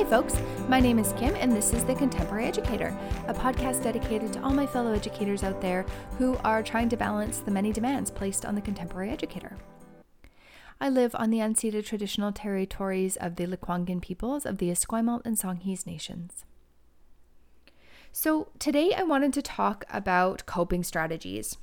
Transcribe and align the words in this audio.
Hey 0.00 0.06
folks, 0.06 0.40
my 0.66 0.80
name 0.80 0.98
is 0.98 1.12
Kim, 1.12 1.34
and 1.34 1.52
this 1.52 1.74
is 1.74 1.84
The 1.84 1.94
Contemporary 1.94 2.46
Educator, 2.46 2.96
a 3.28 3.34
podcast 3.34 3.82
dedicated 3.82 4.32
to 4.32 4.42
all 4.42 4.50
my 4.50 4.66
fellow 4.66 4.94
educators 4.94 5.42
out 5.42 5.60
there 5.60 5.84
who 6.16 6.38
are 6.38 6.62
trying 6.62 6.88
to 6.88 6.96
balance 6.96 7.40
the 7.40 7.50
many 7.50 7.70
demands 7.70 8.10
placed 8.10 8.46
on 8.46 8.54
the 8.54 8.62
contemporary 8.62 9.10
educator. 9.10 9.58
I 10.80 10.88
live 10.88 11.14
on 11.16 11.28
the 11.28 11.40
unceded 11.40 11.84
traditional 11.84 12.32
territories 12.32 13.18
of 13.18 13.36
the 13.36 13.44
Lekwungen 13.46 14.00
peoples 14.00 14.46
of 14.46 14.56
the 14.56 14.70
Esquimalt 14.70 15.20
and 15.26 15.36
Songhees 15.36 15.86
nations. 15.86 16.46
So, 18.10 18.48
today 18.58 18.94
I 18.96 19.02
wanted 19.02 19.34
to 19.34 19.42
talk 19.42 19.84
about 19.90 20.46
coping 20.46 20.82
strategies. 20.82 21.58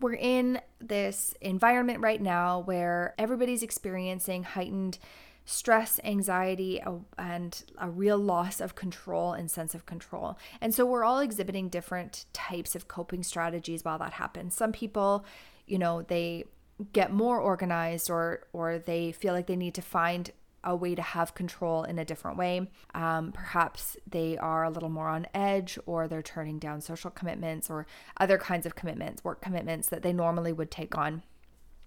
We're 0.00 0.14
in 0.14 0.62
this 0.80 1.34
environment 1.42 2.00
right 2.00 2.22
now 2.22 2.60
where 2.60 3.14
everybody's 3.18 3.62
experiencing 3.62 4.44
heightened 4.44 4.98
stress, 5.44 6.00
anxiety, 6.04 6.82
and 7.18 7.64
a 7.78 7.90
real 7.90 8.18
loss 8.18 8.60
of 8.60 8.74
control 8.74 9.32
and 9.32 9.50
sense 9.50 9.74
of 9.74 9.86
control. 9.86 10.38
And 10.60 10.74
so 10.74 10.86
we're 10.86 11.04
all 11.04 11.20
exhibiting 11.20 11.68
different 11.68 12.26
types 12.32 12.74
of 12.74 12.88
coping 12.88 13.22
strategies 13.22 13.84
while 13.84 13.98
that 13.98 14.14
happens. 14.14 14.54
Some 14.54 14.72
people, 14.72 15.24
you 15.66 15.78
know, 15.78 16.02
they 16.02 16.44
get 16.92 17.12
more 17.12 17.38
organized 17.38 18.10
or 18.10 18.46
or 18.52 18.78
they 18.78 19.12
feel 19.12 19.32
like 19.32 19.46
they 19.46 19.56
need 19.56 19.74
to 19.74 19.82
find 19.82 20.30
a 20.64 20.74
way 20.74 20.94
to 20.94 21.02
have 21.02 21.34
control 21.34 21.84
in 21.84 21.98
a 21.98 22.04
different 22.06 22.38
way. 22.38 22.70
Um, 22.94 23.32
perhaps 23.32 23.98
they 24.10 24.38
are 24.38 24.64
a 24.64 24.70
little 24.70 24.88
more 24.88 25.08
on 25.08 25.26
edge, 25.34 25.78
or 25.84 26.08
they're 26.08 26.22
turning 26.22 26.58
down 26.58 26.80
social 26.80 27.10
commitments 27.10 27.68
or 27.68 27.86
other 28.18 28.38
kinds 28.38 28.64
of 28.64 28.74
commitments, 28.74 29.22
work 29.22 29.42
commitments 29.42 29.90
that 29.90 30.02
they 30.02 30.12
normally 30.12 30.54
would 30.54 30.70
take 30.70 30.96
on 30.96 31.22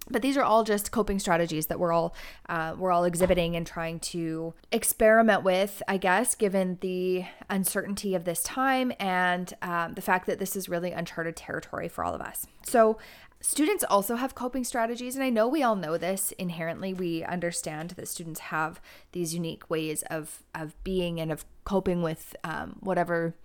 but 0.09 0.21
these 0.21 0.37
are 0.37 0.43
all 0.43 0.63
just 0.63 0.91
coping 0.91 1.19
strategies 1.19 1.67
that 1.67 1.79
we're 1.79 1.93
all 1.93 2.13
uh, 2.49 2.75
we're 2.77 2.91
all 2.91 3.03
exhibiting 3.03 3.55
and 3.55 3.65
trying 3.67 3.99
to 3.99 4.53
experiment 4.71 5.43
with 5.43 5.81
i 5.87 5.97
guess 5.97 6.35
given 6.35 6.77
the 6.81 7.25
uncertainty 7.49 8.15
of 8.15 8.25
this 8.25 8.43
time 8.43 8.91
and 8.99 9.53
um, 9.61 9.93
the 9.93 10.01
fact 10.01 10.25
that 10.27 10.39
this 10.39 10.55
is 10.55 10.69
really 10.69 10.91
uncharted 10.91 11.35
territory 11.35 11.87
for 11.87 12.03
all 12.03 12.13
of 12.13 12.21
us. 12.21 12.47
So 12.63 12.97
students 13.39 13.83
also 13.83 14.15
have 14.15 14.33
coping 14.35 14.63
strategies 14.63 15.15
and 15.15 15.23
i 15.23 15.29
know 15.29 15.47
we 15.47 15.63
all 15.63 15.75
know 15.75 15.97
this. 15.97 16.31
Inherently 16.33 16.93
we 16.93 17.23
understand 17.23 17.91
that 17.91 18.07
students 18.07 18.39
have 18.39 18.81
these 19.11 19.33
unique 19.33 19.69
ways 19.69 20.03
of 20.09 20.43
of 20.53 20.81
being 20.83 21.19
and 21.19 21.31
of 21.31 21.45
coping 21.63 22.01
with 22.01 22.35
um, 22.43 22.77
whatever 22.79 23.35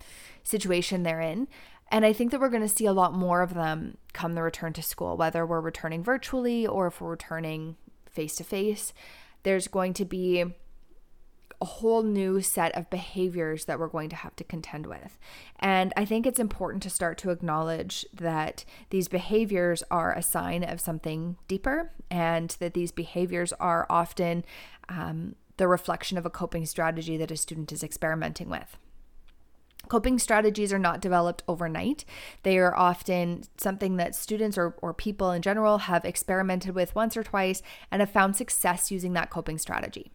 situation 0.43 1.03
they're 1.03 1.21
in 1.21 1.47
and 1.93 2.03
I 2.07 2.11
think 2.11 2.31
that 2.31 2.41
we're 2.41 2.49
going 2.49 2.63
to 2.63 2.67
see 2.67 2.87
a 2.87 2.91
lot 2.91 3.13
more 3.13 3.43
of 3.43 3.53
them 3.53 3.97
come 4.13 4.33
the 4.33 4.41
return 4.41 4.73
to 4.73 4.81
school, 4.81 5.15
whether 5.15 5.45
we're 5.45 5.61
returning 5.61 6.03
virtually 6.03 6.65
or 6.65 6.87
if 6.87 6.99
we're 6.99 7.11
returning 7.11 7.77
face 8.09 8.35
to 8.37 8.43
face. 8.43 8.93
There's 9.43 9.67
going 9.67 9.93
to 9.93 10.05
be 10.05 10.43
a 11.61 11.65
whole 11.65 12.01
new 12.01 12.41
set 12.41 12.75
of 12.75 12.89
behaviors 12.89 13.65
that 13.65 13.77
we're 13.77 13.87
going 13.87 14.09
to 14.09 14.15
have 14.15 14.35
to 14.37 14.43
contend 14.43 14.87
with. 14.87 15.19
And 15.59 15.93
I 15.95 16.03
think 16.03 16.25
it's 16.25 16.39
important 16.39 16.81
to 16.81 16.89
start 16.89 17.19
to 17.19 17.29
acknowledge 17.29 18.07
that 18.11 18.65
these 18.89 19.07
behaviors 19.07 19.83
are 19.91 20.17
a 20.17 20.23
sign 20.23 20.63
of 20.63 20.81
something 20.81 21.37
deeper 21.47 21.91
and 22.09 22.49
that 22.59 22.73
these 22.73 22.91
behaviors 22.91 23.53
are 23.59 23.85
often 23.87 24.45
um, 24.89 25.35
the 25.57 25.67
reflection 25.67 26.17
of 26.17 26.25
a 26.25 26.31
coping 26.31 26.65
strategy 26.65 27.17
that 27.17 27.29
a 27.29 27.37
student 27.37 27.71
is 27.71 27.83
experimenting 27.83 28.49
with. 28.49 28.79
Coping 29.89 30.17
strategies 30.17 30.71
are 30.71 30.79
not 30.79 31.01
developed 31.01 31.43
overnight. 31.47 32.05
They 32.43 32.57
are 32.57 32.75
often 32.75 33.43
something 33.57 33.97
that 33.97 34.15
students 34.15 34.57
or, 34.57 34.75
or 34.81 34.93
people 34.93 35.31
in 35.31 35.41
general 35.41 35.79
have 35.79 36.05
experimented 36.05 36.73
with 36.73 36.95
once 36.95 37.17
or 37.17 37.23
twice 37.23 37.61
and 37.91 37.99
have 38.01 38.09
found 38.09 38.35
success 38.35 38.91
using 38.91 39.13
that 39.13 39.29
coping 39.29 39.57
strategy. 39.57 40.11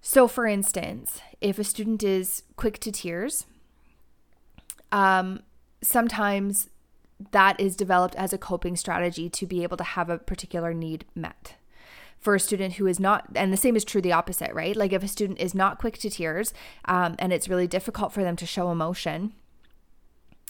So, 0.00 0.28
for 0.28 0.46
instance, 0.46 1.20
if 1.40 1.58
a 1.58 1.64
student 1.64 2.02
is 2.02 2.42
quick 2.56 2.78
to 2.80 2.92
tears, 2.92 3.46
um, 4.92 5.42
sometimes 5.82 6.70
that 7.32 7.58
is 7.58 7.74
developed 7.74 8.14
as 8.14 8.32
a 8.32 8.38
coping 8.38 8.76
strategy 8.76 9.28
to 9.28 9.46
be 9.46 9.62
able 9.62 9.76
to 9.76 9.84
have 9.84 10.08
a 10.08 10.18
particular 10.18 10.72
need 10.72 11.04
met 11.14 11.57
for 12.18 12.34
a 12.34 12.40
student 12.40 12.74
who 12.74 12.86
is 12.86 12.98
not, 12.98 13.26
and 13.34 13.52
the 13.52 13.56
same 13.56 13.76
is 13.76 13.84
true 13.84 14.00
the 14.00 14.12
opposite, 14.12 14.52
right? 14.54 14.76
Like 14.76 14.92
if 14.92 15.02
a 15.02 15.08
student 15.08 15.40
is 15.40 15.54
not 15.54 15.78
quick 15.78 15.98
to 15.98 16.10
tears 16.10 16.52
um, 16.86 17.14
and 17.18 17.32
it's 17.32 17.48
really 17.48 17.66
difficult 17.66 18.12
for 18.12 18.22
them 18.22 18.36
to 18.36 18.46
show 18.46 18.70
emotion, 18.70 19.32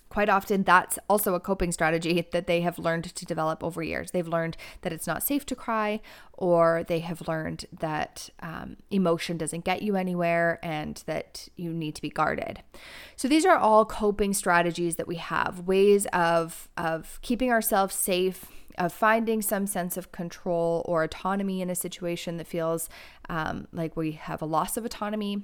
quite 0.08 0.28
often 0.28 0.62
that's 0.62 0.98
also 1.08 1.34
a 1.34 1.40
coping 1.40 1.72
strategy 1.72 2.26
that 2.32 2.46
they 2.46 2.60
have 2.62 2.78
learned 2.78 3.04
to 3.14 3.26
develop 3.26 3.62
over 3.62 3.82
years. 3.82 4.10
They've 4.10 4.26
learned 4.26 4.56
that 4.82 4.92
it's 4.92 5.06
not 5.06 5.22
safe 5.22 5.44
to 5.46 5.54
cry, 5.54 6.00
or 6.32 6.84
they 6.86 7.00
have 7.00 7.26
learned 7.28 7.66
that 7.78 8.30
um, 8.40 8.76
emotion 8.90 9.36
doesn't 9.36 9.64
get 9.64 9.82
you 9.82 9.96
anywhere 9.96 10.58
and 10.62 11.02
that 11.06 11.48
you 11.56 11.72
need 11.72 11.94
to 11.96 12.02
be 12.02 12.10
guarded. 12.10 12.62
So 13.16 13.28
these 13.28 13.44
are 13.44 13.56
all 13.56 13.84
coping 13.84 14.32
strategies 14.32 14.96
that 14.96 15.08
we 15.08 15.16
have, 15.16 15.60
ways 15.60 16.06
of 16.06 16.68
of 16.76 17.18
keeping 17.22 17.50
ourselves 17.50 17.94
safe 17.94 18.46
of 18.78 18.92
finding 18.92 19.42
some 19.42 19.66
sense 19.66 19.96
of 19.96 20.12
control 20.12 20.82
or 20.86 21.02
autonomy 21.02 21.60
in 21.60 21.70
a 21.70 21.74
situation 21.74 22.36
that 22.36 22.46
feels 22.46 22.88
um, 23.28 23.68
like 23.72 23.96
we 23.96 24.12
have 24.12 24.40
a 24.40 24.46
loss 24.46 24.76
of 24.76 24.84
autonomy. 24.84 25.42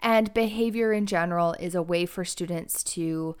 And 0.00 0.32
behavior 0.32 0.92
in 0.92 1.06
general 1.06 1.54
is 1.58 1.74
a 1.74 1.82
way 1.82 2.06
for 2.06 2.24
students 2.24 2.84
to 2.84 3.36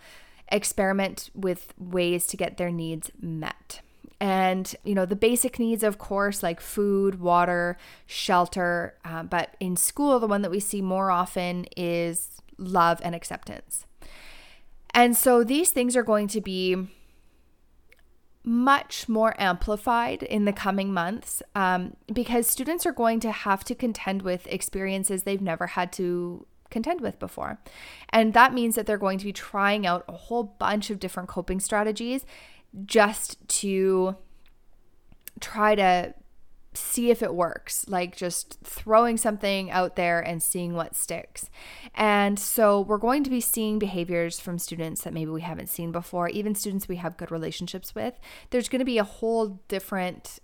experiment 0.50 1.30
with 1.34 1.72
ways 1.78 2.26
to 2.28 2.36
get 2.36 2.56
their 2.56 2.70
needs 2.70 3.10
met. 3.20 3.80
And, 4.18 4.74
you 4.82 4.94
know, 4.94 5.04
the 5.04 5.16
basic 5.16 5.58
needs, 5.58 5.82
of 5.82 5.98
course, 5.98 6.42
like 6.42 6.60
food, 6.60 7.20
water, 7.20 7.76
shelter. 8.06 8.94
Uh, 9.04 9.22
but 9.22 9.56
in 9.60 9.76
school, 9.76 10.18
the 10.18 10.26
one 10.26 10.42
that 10.42 10.50
we 10.50 10.60
see 10.60 10.80
more 10.80 11.10
often 11.10 11.66
is 11.76 12.40
love 12.56 13.00
and 13.04 13.14
acceptance. 13.14 13.84
And 14.90 15.14
so 15.14 15.44
these 15.44 15.70
things 15.70 15.96
are 15.96 16.02
going 16.02 16.28
to 16.28 16.40
be 16.40 16.88
much 18.46 19.08
more 19.08 19.34
amplified 19.38 20.22
in 20.22 20.44
the 20.44 20.52
coming 20.52 20.94
months 20.94 21.42
um, 21.56 21.96
because 22.12 22.46
students 22.46 22.86
are 22.86 22.92
going 22.92 23.18
to 23.18 23.32
have 23.32 23.64
to 23.64 23.74
contend 23.74 24.22
with 24.22 24.46
experiences 24.46 25.24
they've 25.24 25.42
never 25.42 25.66
had 25.66 25.92
to 25.92 26.46
contend 26.70 27.00
with 27.00 27.18
before. 27.18 27.58
And 28.10 28.34
that 28.34 28.54
means 28.54 28.76
that 28.76 28.86
they're 28.86 28.98
going 28.98 29.18
to 29.18 29.24
be 29.24 29.32
trying 29.32 29.84
out 29.84 30.04
a 30.08 30.12
whole 30.12 30.44
bunch 30.44 30.90
of 30.90 31.00
different 31.00 31.28
coping 31.28 31.58
strategies 31.58 32.24
just 32.84 33.36
to 33.48 34.16
try 35.40 35.74
to 35.74 36.14
see 36.76 37.10
if 37.10 37.22
it 37.22 37.34
works, 37.34 37.86
like 37.88 38.16
just 38.16 38.58
throwing 38.62 39.16
something 39.16 39.70
out 39.70 39.96
there 39.96 40.20
and 40.20 40.42
seeing 40.42 40.74
what 40.74 40.94
sticks. 40.94 41.48
And 41.94 42.38
so 42.38 42.80
we're 42.80 42.98
going 42.98 43.24
to 43.24 43.30
be 43.30 43.40
seeing 43.40 43.78
behaviors 43.78 44.38
from 44.38 44.58
students 44.58 45.02
that 45.02 45.12
maybe 45.12 45.30
we 45.30 45.42
haven't 45.42 45.68
seen 45.68 45.92
before, 45.92 46.28
even 46.28 46.54
students 46.54 46.88
we 46.88 46.96
have 46.96 47.16
good 47.16 47.30
relationships 47.30 47.94
with. 47.94 48.18
There's 48.50 48.68
going 48.68 48.80
to 48.80 48.84
be 48.84 48.98
a 48.98 49.04
whole 49.04 49.60
different 49.68 50.38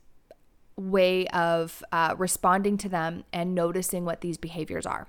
way 0.76 1.26
of 1.28 1.82
uh, 1.93 2.15
responding 2.16 2.78
to 2.78 2.88
them 2.88 3.25
and 3.32 3.54
noticing 3.54 4.04
what 4.04 4.20
these 4.20 4.38
behaviors 4.38 4.87
are. 4.87 5.09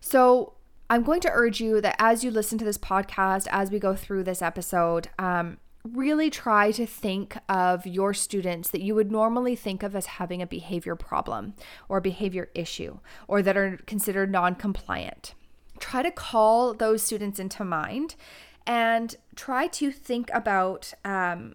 So, 0.00 0.54
I'm 0.90 1.02
going 1.02 1.22
to 1.22 1.30
urge 1.32 1.60
you 1.60 1.80
that 1.80 1.96
as 1.98 2.22
you 2.22 2.30
listen 2.30 2.58
to 2.58 2.64
this 2.64 2.76
podcast, 2.76 3.48
as 3.50 3.70
we 3.70 3.78
go 3.78 3.96
through 3.96 4.24
this 4.24 4.42
episode, 4.42 5.08
um, 5.18 5.56
really 5.92 6.30
try 6.30 6.72
to 6.72 6.86
think 6.86 7.36
of 7.48 7.86
your 7.86 8.14
students 8.14 8.70
that 8.70 8.80
you 8.80 8.94
would 8.94 9.12
normally 9.12 9.54
think 9.54 9.82
of 9.82 9.94
as 9.94 10.06
having 10.06 10.40
a 10.40 10.46
behavior 10.46 10.96
problem 10.96 11.54
or 11.88 11.98
a 11.98 12.02
behavior 12.02 12.50
issue 12.54 12.98
or 13.28 13.42
that 13.42 13.56
are 13.56 13.78
considered 13.86 14.30
non 14.30 14.54
compliant. 14.54 15.34
Try 15.78 16.02
to 16.02 16.10
call 16.10 16.72
those 16.72 17.02
students 17.02 17.38
into 17.38 17.64
mind 17.64 18.14
and 18.66 19.14
try 19.36 19.66
to 19.66 19.92
think 19.92 20.30
about 20.32 20.94
um, 21.04 21.54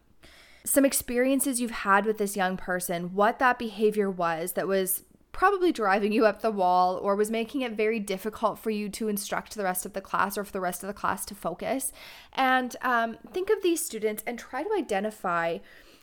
some 0.63 0.86
experiences 0.86 1.59
you've 1.59 1.71
had 1.71 2.06
with 2.06 2.19
this 2.19 2.36
young 2.36 2.56
person, 2.56 3.15
what 3.15 3.39
that 3.39 3.57
behavior 3.57 4.09
was 4.12 4.54
that 4.54 4.68
was 4.68 5.06
probably 5.31 5.72
driving 5.72 6.12
you 6.12 6.26
up 6.26 6.42
the 6.42 6.52
wall 6.52 6.98
or 6.98 7.16
was 7.16 7.31
making 7.31 7.62
it 7.62 7.74
very 7.74 8.00
difficult 8.00 8.60
for 8.60 8.70
you 8.72 8.90
to 8.90 9.08
instruct 9.08 9.56
the 9.56 9.64
rest 9.64 9.86
of 9.86 9.94
the 9.94 10.02
class 10.02 10.38
or 10.38 10.44
for 10.44 10.52
the 10.52 10.60
rest 10.60 10.84
of 10.84 10.88
the 10.88 10.94
class 10.94 11.26
to 11.26 11.36
focus. 11.36 11.92
And 12.34 12.76
um, 12.81 13.18
think 13.31 13.50
of 13.50 13.62
these 13.62 13.86
students 13.86 14.24
and 14.26 14.38
try 14.38 14.64
to 14.64 14.74
identify 14.78 15.60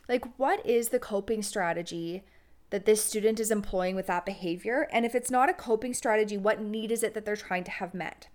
like 0.07 0.25
what 0.37 0.65
is 0.65 0.89
the 0.89 0.99
coping 0.99 1.43
strategy 1.43 2.23
that 2.69 2.85
this 2.85 3.03
student 3.03 3.39
is 3.39 3.51
employing 3.51 3.95
with 3.95 4.07
that 4.07 4.25
behavior. 4.25 4.87
And 4.91 5.05
if 5.05 5.15
it's 5.15 5.31
not 5.31 5.49
a 5.49 5.53
coping 5.53 5.93
strategy, 5.93 6.37
what 6.37 6.61
need 6.61 6.91
is 6.91 7.03
it 7.03 7.13
that 7.13 7.25
they're 7.25 7.35
trying 7.35 7.63
to 7.65 7.71
have 7.71 7.93
met? 7.93 8.27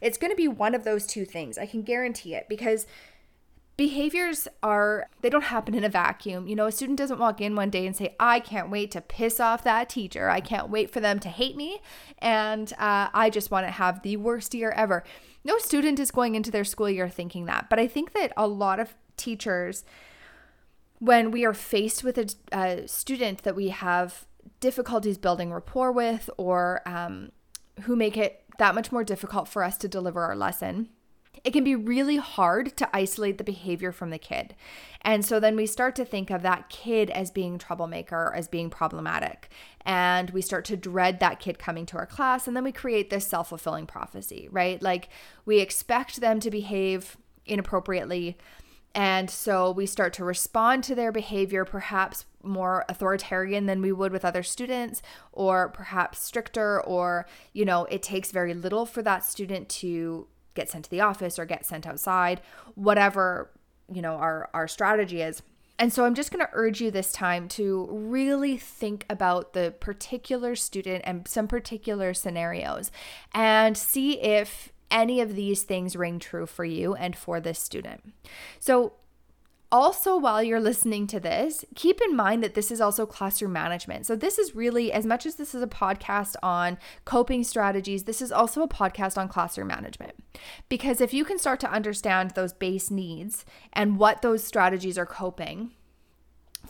It's 0.00 0.18
going 0.18 0.30
to 0.30 0.36
be 0.36 0.48
one 0.48 0.74
of 0.74 0.84
those 0.84 1.06
two 1.06 1.24
things. 1.24 1.58
I 1.58 1.66
can 1.66 1.82
guarantee 1.82 2.34
it 2.34 2.48
because 2.48 2.86
behaviors 3.76 4.48
are 4.62 5.08
they 5.20 5.28
don't 5.28 5.44
happen 5.44 5.74
in 5.74 5.84
a 5.84 5.88
vacuum. 5.88 6.46
You 6.46 6.56
know 6.56 6.66
a 6.66 6.72
student 6.72 6.98
doesn't 6.98 7.18
walk 7.18 7.40
in 7.40 7.54
one 7.54 7.70
day 7.70 7.86
and 7.86 7.94
say 7.94 8.16
i 8.18 8.40
can't 8.40 8.70
wait 8.70 8.90
to 8.92 9.00
piss 9.00 9.38
off 9.40 9.64
that 9.64 9.88
teacher. 9.88 10.30
I 10.30 10.40
can't 10.40 10.70
wait 10.70 10.90
for 10.90 11.00
them 11.00 11.18
to 11.20 11.28
hate 11.28 11.56
me 11.56 11.80
and 12.18 12.72
uh, 12.78 13.08
i 13.12 13.30
just 13.30 13.50
want 13.50 13.66
to 13.66 13.70
have 13.70 14.02
the 14.02 14.16
worst 14.16 14.54
year 14.54 14.70
ever. 14.70 15.04
No 15.44 15.58
student 15.58 16.00
is 16.00 16.10
going 16.10 16.34
into 16.34 16.50
their 16.50 16.64
school 16.64 16.90
year 16.90 17.08
thinking 17.08 17.44
that 17.46 17.68
but 17.68 17.78
i 17.78 17.86
think 17.86 18.12
that 18.14 18.32
a 18.36 18.46
lot 18.46 18.80
of 18.80 18.94
teachers 19.16 19.84
when 20.98 21.30
we 21.30 21.44
are 21.44 21.54
faced 21.54 22.02
with 22.02 22.16
a, 22.18 22.28
a 22.52 22.88
student 22.88 23.42
that 23.42 23.54
we 23.54 23.68
have 23.68 24.26
difficulties 24.60 25.18
building 25.18 25.52
rapport 25.52 25.92
with 25.92 26.30
or 26.38 26.80
um, 26.86 27.30
who 27.82 27.94
make 27.94 28.16
it 28.16 28.42
that 28.58 28.74
much 28.74 28.90
more 28.90 29.04
difficult 29.04 29.48
for 29.48 29.62
us 29.62 29.76
to 29.76 29.88
deliver 29.88 30.22
our 30.22 30.34
lesson 30.34 30.88
it 31.46 31.52
can 31.52 31.62
be 31.62 31.76
really 31.76 32.16
hard 32.16 32.76
to 32.76 32.88
isolate 32.94 33.38
the 33.38 33.44
behavior 33.44 33.92
from 33.92 34.10
the 34.10 34.18
kid. 34.18 34.56
And 35.02 35.24
so 35.24 35.38
then 35.38 35.54
we 35.54 35.66
start 35.66 35.94
to 35.94 36.04
think 36.04 36.28
of 36.28 36.42
that 36.42 36.68
kid 36.68 37.08
as 37.10 37.30
being 37.30 37.56
troublemaker, 37.56 38.32
as 38.34 38.48
being 38.48 38.68
problematic. 38.68 39.48
And 39.82 40.30
we 40.30 40.42
start 40.42 40.64
to 40.64 40.76
dread 40.76 41.20
that 41.20 41.38
kid 41.38 41.60
coming 41.60 41.86
to 41.86 41.98
our 41.98 42.06
class. 42.06 42.48
And 42.48 42.56
then 42.56 42.64
we 42.64 42.72
create 42.72 43.10
this 43.10 43.28
self 43.28 43.50
fulfilling 43.50 43.86
prophecy, 43.86 44.48
right? 44.50 44.82
Like 44.82 45.08
we 45.44 45.60
expect 45.60 46.20
them 46.20 46.40
to 46.40 46.50
behave 46.50 47.16
inappropriately. 47.46 48.36
And 48.92 49.30
so 49.30 49.70
we 49.70 49.86
start 49.86 50.14
to 50.14 50.24
respond 50.24 50.82
to 50.84 50.96
their 50.96 51.12
behavior, 51.12 51.64
perhaps 51.64 52.24
more 52.42 52.84
authoritarian 52.88 53.66
than 53.66 53.82
we 53.82 53.92
would 53.92 54.10
with 54.10 54.24
other 54.24 54.42
students, 54.42 55.00
or 55.30 55.68
perhaps 55.68 56.20
stricter, 56.20 56.82
or, 56.82 57.26
you 57.52 57.64
know, 57.64 57.84
it 57.84 58.02
takes 58.02 58.32
very 58.32 58.52
little 58.52 58.84
for 58.84 59.02
that 59.02 59.24
student 59.24 59.68
to 59.68 60.26
get 60.56 60.68
sent 60.68 60.84
to 60.86 60.90
the 60.90 61.00
office 61.00 61.38
or 61.38 61.44
get 61.44 61.64
sent 61.64 61.86
outside, 61.86 62.40
whatever, 62.74 63.50
you 63.92 64.02
know, 64.02 64.14
our 64.14 64.50
our 64.52 64.66
strategy 64.66 65.22
is. 65.22 65.42
And 65.78 65.92
so 65.92 66.04
I'm 66.06 66.14
just 66.14 66.32
going 66.32 66.44
to 66.44 66.50
urge 66.54 66.80
you 66.80 66.90
this 66.90 67.12
time 67.12 67.48
to 67.48 67.86
really 67.90 68.56
think 68.56 69.04
about 69.10 69.52
the 69.52 69.74
particular 69.78 70.56
student 70.56 71.02
and 71.06 71.28
some 71.28 71.46
particular 71.46 72.14
scenarios 72.14 72.90
and 73.34 73.76
see 73.76 74.18
if 74.20 74.72
any 74.90 75.20
of 75.20 75.34
these 75.34 75.64
things 75.64 75.94
ring 75.94 76.18
true 76.18 76.46
for 76.46 76.64
you 76.64 76.94
and 76.94 77.14
for 77.14 77.40
this 77.40 77.58
student. 77.58 78.12
So 78.58 78.94
also, 79.76 80.16
while 80.16 80.42
you're 80.42 80.58
listening 80.58 81.06
to 81.08 81.20
this, 81.20 81.62
keep 81.74 82.00
in 82.00 82.16
mind 82.16 82.42
that 82.42 82.54
this 82.54 82.70
is 82.70 82.80
also 82.80 83.04
classroom 83.04 83.52
management. 83.52 84.06
So, 84.06 84.16
this 84.16 84.38
is 84.38 84.56
really, 84.56 84.90
as 84.90 85.04
much 85.04 85.26
as 85.26 85.34
this 85.34 85.54
is 85.54 85.62
a 85.62 85.66
podcast 85.66 86.34
on 86.42 86.78
coping 87.04 87.44
strategies, 87.44 88.04
this 88.04 88.22
is 88.22 88.32
also 88.32 88.62
a 88.62 88.68
podcast 88.68 89.18
on 89.18 89.28
classroom 89.28 89.68
management. 89.68 90.14
Because 90.70 91.02
if 91.02 91.12
you 91.12 91.26
can 91.26 91.38
start 91.38 91.60
to 91.60 91.70
understand 91.70 92.30
those 92.30 92.54
base 92.54 92.90
needs 92.90 93.44
and 93.74 93.98
what 93.98 94.22
those 94.22 94.42
strategies 94.42 94.96
are 94.96 95.04
coping 95.04 95.72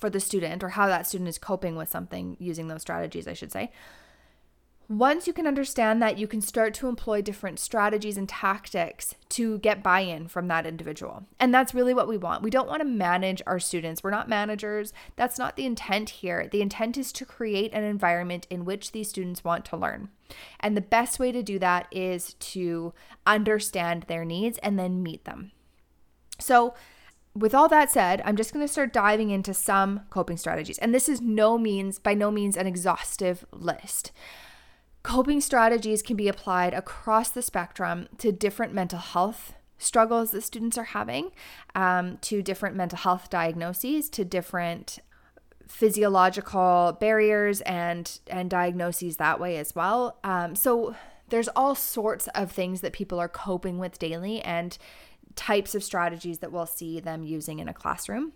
for 0.00 0.11
the 0.11 0.19
student, 0.19 0.64
or 0.64 0.70
how 0.70 0.88
that 0.88 1.06
student 1.06 1.29
is 1.29 1.38
coping 1.38 1.76
with 1.76 1.88
something 1.88 2.37
using 2.41 2.67
those 2.67 2.82
strategies, 2.82 3.29
I 3.29 3.35
should 3.35 3.53
say, 3.53 3.70
once 4.88 5.27
you 5.27 5.33
can 5.33 5.49
understand 5.49 6.00
that, 6.00 6.17
you 6.17 6.29
can 6.29 6.41
start 6.41 6.73
to 6.75 6.87
employ 6.87 7.21
different 7.21 7.59
strategies 7.59 8.17
and 8.17 8.29
tactics 8.29 9.17
to 9.29 9.59
get 9.59 9.83
buy 9.83 10.00
in 10.00 10.29
from 10.29 10.47
that 10.47 10.65
individual. 10.65 11.27
And 11.41 11.53
that's 11.53 11.75
really 11.75 11.93
what 11.93 12.06
we 12.06 12.17
want. 12.17 12.44
We 12.44 12.50
don't 12.50 12.69
want 12.69 12.81
to 12.81 12.88
manage 12.88 13.43
our 13.47 13.59
students. 13.59 14.05
We're 14.05 14.11
not 14.11 14.29
managers. 14.29 14.93
That's 15.17 15.38
not 15.38 15.56
the 15.56 15.67
intent 15.67 16.11
here. 16.11 16.49
The 16.50 16.62
intent 16.62 16.97
is 16.97 17.11
to 17.12 17.25
create 17.25 17.73
an 17.75 17.83
environment 17.83 18.47
in 18.49 18.65
which 18.65 18.93
these 18.93 19.09
students 19.09 19.43
want 19.43 19.65
to 19.67 19.77
learn. 19.77 20.11
And 20.61 20.77
the 20.77 20.81
best 20.81 21.19
way 21.19 21.32
to 21.32 21.43
do 21.43 21.59
that 21.59 21.89
is 21.91 22.35
to 22.35 22.94
understand 23.27 24.05
their 24.05 24.25
needs 24.25 24.59
and 24.59 24.79
then 24.79 25.03
meet 25.03 25.25
them. 25.25 25.50
So, 26.39 26.75
with 27.35 27.55
all 27.55 27.69
that 27.69 27.91
said, 27.91 28.23
I'm 28.25 28.37
just 28.37 28.55
going 28.55 28.67
to 28.67 28.73
start 28.73 28.94
diving 28.94 29.31
into 29.31 29.53
some 29.53 30.03
coping 30.09 30.39
strategies. 30.39 30.79
And 30.79 30.94
this 30.94 31.06
is 31.06 31.21
no 31.21 31.59
means 31.59 31.99
by 31.99 32.15
no 32.15 32.31
means 32.31 32.56
an 32.56 32.67
exhaustive 32.67 33.44
list. 33.53 34.11
Coping 35.06 35.41
strategies 35.41 36.03
can 36.03 36.17
be 36.17 36.26
applied 36.26 36.75
across 36.75 37.31
the 37.31 37.41
spectrum 37.41 38.08
to 38.19 38.32
different 38.32 38.75
mental 38.75 38.99
health 38.99 39.55
struggles 39.79 40.32
that 40.32 40.43
students 40.43 40.76
are 40.76 40.82
having, 40.82 41.31
um, 41.76 42.19
to 42.23 42.43
different 42.43 42.75
mental 42.75 42.99
health 42.99 43.31
diagnoses, 43.31 44.11
to 44.11 44.25
different 44.25 44.99
physiological 45.69 46.97
barriers 47.00 47.61
and 47.61 48.19
and 48.26 48.50
diagnoses 48.50 49.17
that 49.19 49.38
way 49.38 49.58
as 49.58 49.76
well. 49.76 50.19
Um, 50.25 50.56
so 50.56 50.97
there's 51.29 51.49
all 51.55 51.76
sorts 51.76 52.26
of 52.35 52.50
things 52.50 52.81
that 52.81 52.93
people 52.93 53.20
are 53.20 53.29
coping 53.29 53.79
with 53.79 54.00
daily 54.00 54.43
and 54.43 54.76
types 55.37 55.76
of 55.76 55.85
strategies 55.85 56.41
that 56.41 56.50
we'll 56.50 56.67
see 56.67 56.99
them 56.99 57.23
using 57.23 57.61
in 57.61 57.69
a 57.69 57.75
classroom. 57.75 58.32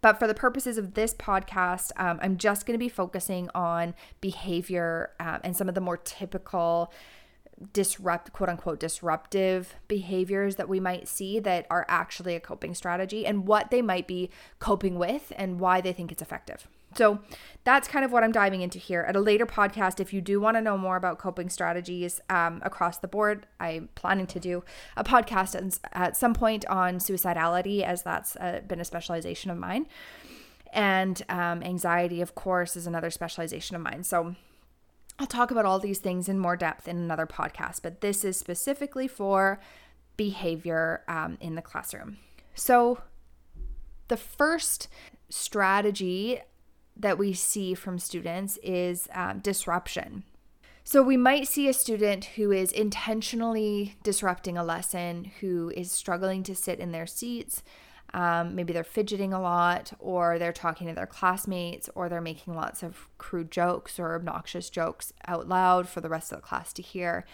But 0.00 0.18
for 0.18 0.26
the 0.26 0.34
purposes 0.34 0.78
of 0.78 0.94
this 0.94 1.14
podcast, 1.14 1.90
um, 1.96 2.18
I'm 2.22 2.36
just 2.36 2.66
going 2.66 2.74
to 2.74 2.82
be 2.84 2.88
focusing 2.88 3.48
on 3.54 3.94
behavior 4.20 5.10
um, 5.20 5.40
and 5.42 5.56
some 5.56 5.68
of 5.68 5.74
the 5.74 5.80
more 5.80 5.96
typical 5.96 6.92
disrupt 7.72 8.32
quote 8.32 8.50
unquote 8.50 8.78
disruptive 8.78 9.74
behaviors 9.88 10.56
that 10.56 10.68
we 10.68 10.78
might 10.78 11.08
see 11.08 11.40
that 11.40 11.66
are 11.70 11.86
actually 11.88 12.34
a 12.34 12.40
coping 12.40 12.74
strategy 12.74 13.24
and 13.24 13.46
what 13.46 13.70
they 13.70 13.80
might 13.80 14.06
be 14.06 14.30
coping 14.58 14.98
with 14.98 15.32
and 15.36 15.58
why 15.58 15.80
they 15.80 15.92
think 15.92 16.12
it's 16.12 16.22
effective. 16.22 16.68
So 16.96 17.20
that's 17.64 17.88
kind 17.88 18.04
of 18.04 18.12
what 18.12 18.22
I'm 18.22 18.32
diving 18.32 18.62
into 18.62 18.78
here. 18.78 19.02
At 19.02 19.16
a 19.16 19.20
later 19.20 19.46
podcast, 19.46 20.00
if 20.00 20.12
you 20.12 20.20
do 20.20 20.40
want 20.40 20.56
to 20.56 20.60
know 20.60 20.78
more 20.78 20.96
about 20.96 21.18
coping 21.18 21.48
strategies 21.48 22.20
um, 22.30 22.62
across 22.64 22.98
the 22.98 23.08
board, 23.08 23.46
I'm 23.58 23.88
planning 23.94 24.26
to 24.28 24.40
do 24.40 24.64
a 24.96 25.04
podcast 25.04 25.78
at 25.92 26.16
some 26.16 26.32
point 26.32 26.64
on 26.66 26.98
suicidality, 26.98 27.82
as 27.82 28.02
that's 28.02 28.36
uh, 28.36 28.60
been 28.66 28.80
a 28.80 28.84
specialization 28.84 29.50
of 29.50 29.58
mine. 29.58 29.86
And 30.72 31.22
um, 31.28 31.62
anxiety, 31.62 32.20
of 32.20 32.34
course, 32.34 32.76
is 32.76 32.86
another 32.86 33.10
specialization 33.10 33.76
of 33.76 33.82
mine. 33.82 34.04
So 34.04 34.36
I'll 35.18 35.26
talk 35.26 35.50
about 35.50 35.64
all 35.64 35.78
these 35.78 35.98
things 35.98 36.28
in 36.28 36.38
more 36.38 36.56
depth 36.56 36.86
in 36.86 36.98
another 36.98 37.26
podcast, 37.26 37.80
but 37.82 38.00
this 38.00 38.24
is 38.24 38.36
specifically 38.36 39.08
for 39.08 39.60
behavior 40.16 41.02
um, 41.08 41.38
in 41.40 41.54
the 41.54 41.62
classroom. 41.62 42.18
So, 42.54 43.02
the 44.08 44.16
first 44.16 44.88
strategy 45.28 46.40
that 46.96 47.18
we 47.18 47.32
see 47.32 47.74
from 47.74 47.98
students 47.98 48.58
is 48.62 49.08
um, 49.14 49.40
disruption. 49.40 50.24
So, 50.84 51.02
we 51.02 51.16
might 51.16 51.48
see 51.48 51.68
a 51.68 51.72
student 51.72 52.26
who 52.36 52.52
is 52.52 52.70
intentionally 52.70 53.96
disrupting 54.04 54.56
a 54.56 54.62
lesson, 54.62 55.32
who 55.40 55.72
is 55.76 55.90
struggling 55.90 56.44
to 56.44 56.54
sit 56.54 56.78
in 56.78 56.92
their 56.92 57.08
seats. 57.08 57.64
Um, 58.14 58.54
maybe 58.54 58.72
they're 58.72 58.84
fidgeting 58.84 59.32
a 59.32 59.40
lot, 59.40 59.92
or 59.98 60.38
they're 60.38 60.52
talking 60.52 60.86
to 60.86 60.94
their 60.94 61.08
classmates, 61.08 61.90
or 61.96 62.08
they're 62.08 62.20
making 62.20 62.54
lots 62.54 62.84
of 62.84 63.08
crude 63.18 63.50
jokes 63.50 63.98
or 63.98 64.14
obnoxious 64.14 64.70
jokes 64.70 65.12
out 65.26 65.48
loud 65.48 65.88
for 65.88 66.00
the 66.00 66.08
rest 66.08 66.30
of 66.30 66.38
the 66.38 66.46
class 66.46 66.72
to 66.74 66.82
hear. 66.82 67.26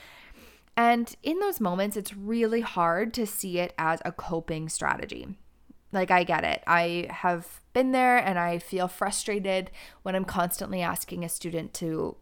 And 0.77 1.15
in 1.23 1.39
those 1.39 1.61
moments, 1.61 1.97
it's 1.97 2.17
really 2.17 2.63
hard 2.63 3.13
to 3.15 3.27
see 3.27 3.59
it 3.59 3.75
as 3.77 4.01
a 4.05 4.13
coping 4.13 4.71
strategy. 4.71 5.37
Like, 5.93 6.11
I 6.11 6.25
get 6.25 6.45
it. 6.45 6.63
I 6.67 7.09
have 7.11 7.61
been 7.73 7.93
there 7.93 8.17
and 8.17 8.39
I 8.39 8.59
feel 8.59 8.89
frustrated 8.89 9.71
when 10.03 10.15
I'm 10.15 10.25
constantly 10.25 10.81
asking 10.81 11.25
a 11.25 11.29
student 11.29 11.75
to 11.75 12.17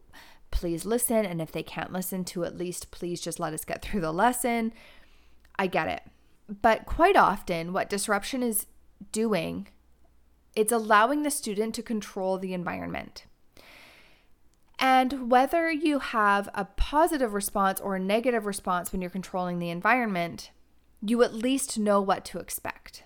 please 0.51 0.85
listen. 0.85 1.25
And 1.25 1.41
if 1.41 1.51
they 1.51 1.63
can't 1.63 1.93
listen, 1.93 2.25
to 2.25 2.43
at 2.43 2.57
least 2.57 2.91
please 2.91 3.21
just 3.21 3.39
let 3.39 3.53
us 3.53 3.65
get 3.65 3.81
through 3.81 4.01
the 4.01 4.11
lesson. 4.11 4.73
I 5.57 5.67
get 5.67 5.87
it. 5.87 6.03
But 6.61 6.85
quite 6.85 7.15
often, 7.15 7.71
what 7.71 7.89
disruption 7.89 8.43
is 8.43 8.65
doing, 9.11 9.67
it's 10.55 10.71
allowing 10.71 11.23
the 11.23 11.31
student 11.31 11.73
to 11.75 11.83
control 11.83 12.37
the 12.37 12.53
environment. 12.53 13.25
And 14.77 15.29
whether 15.29 15.71
you 15.71 15.99
have 15.99 16.49
a 16.53 16.65
positive 16.65 17.33
response 17.33 17.79
or 17.79 17.95
a 17.95 17.99
negative 17.99 18.45
response 18.45 18.91
when 18.91 18.99
you're 18.99 19.11
controlling 19.11 19.59
the 19.59 19.69
environment, 19.69 20.49
you 21.01 21.21
at 21.23 21.33
least 21.33 21.79
know 21.79 22.01
what 22.01 22.25
to 22.25 22.39
expect. 22.39 23.03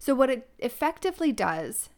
So, 0.00 0.14
what 0.14 0.30
it 0.30 0.48
effectively 0.58 1.30
does 1.30 1.90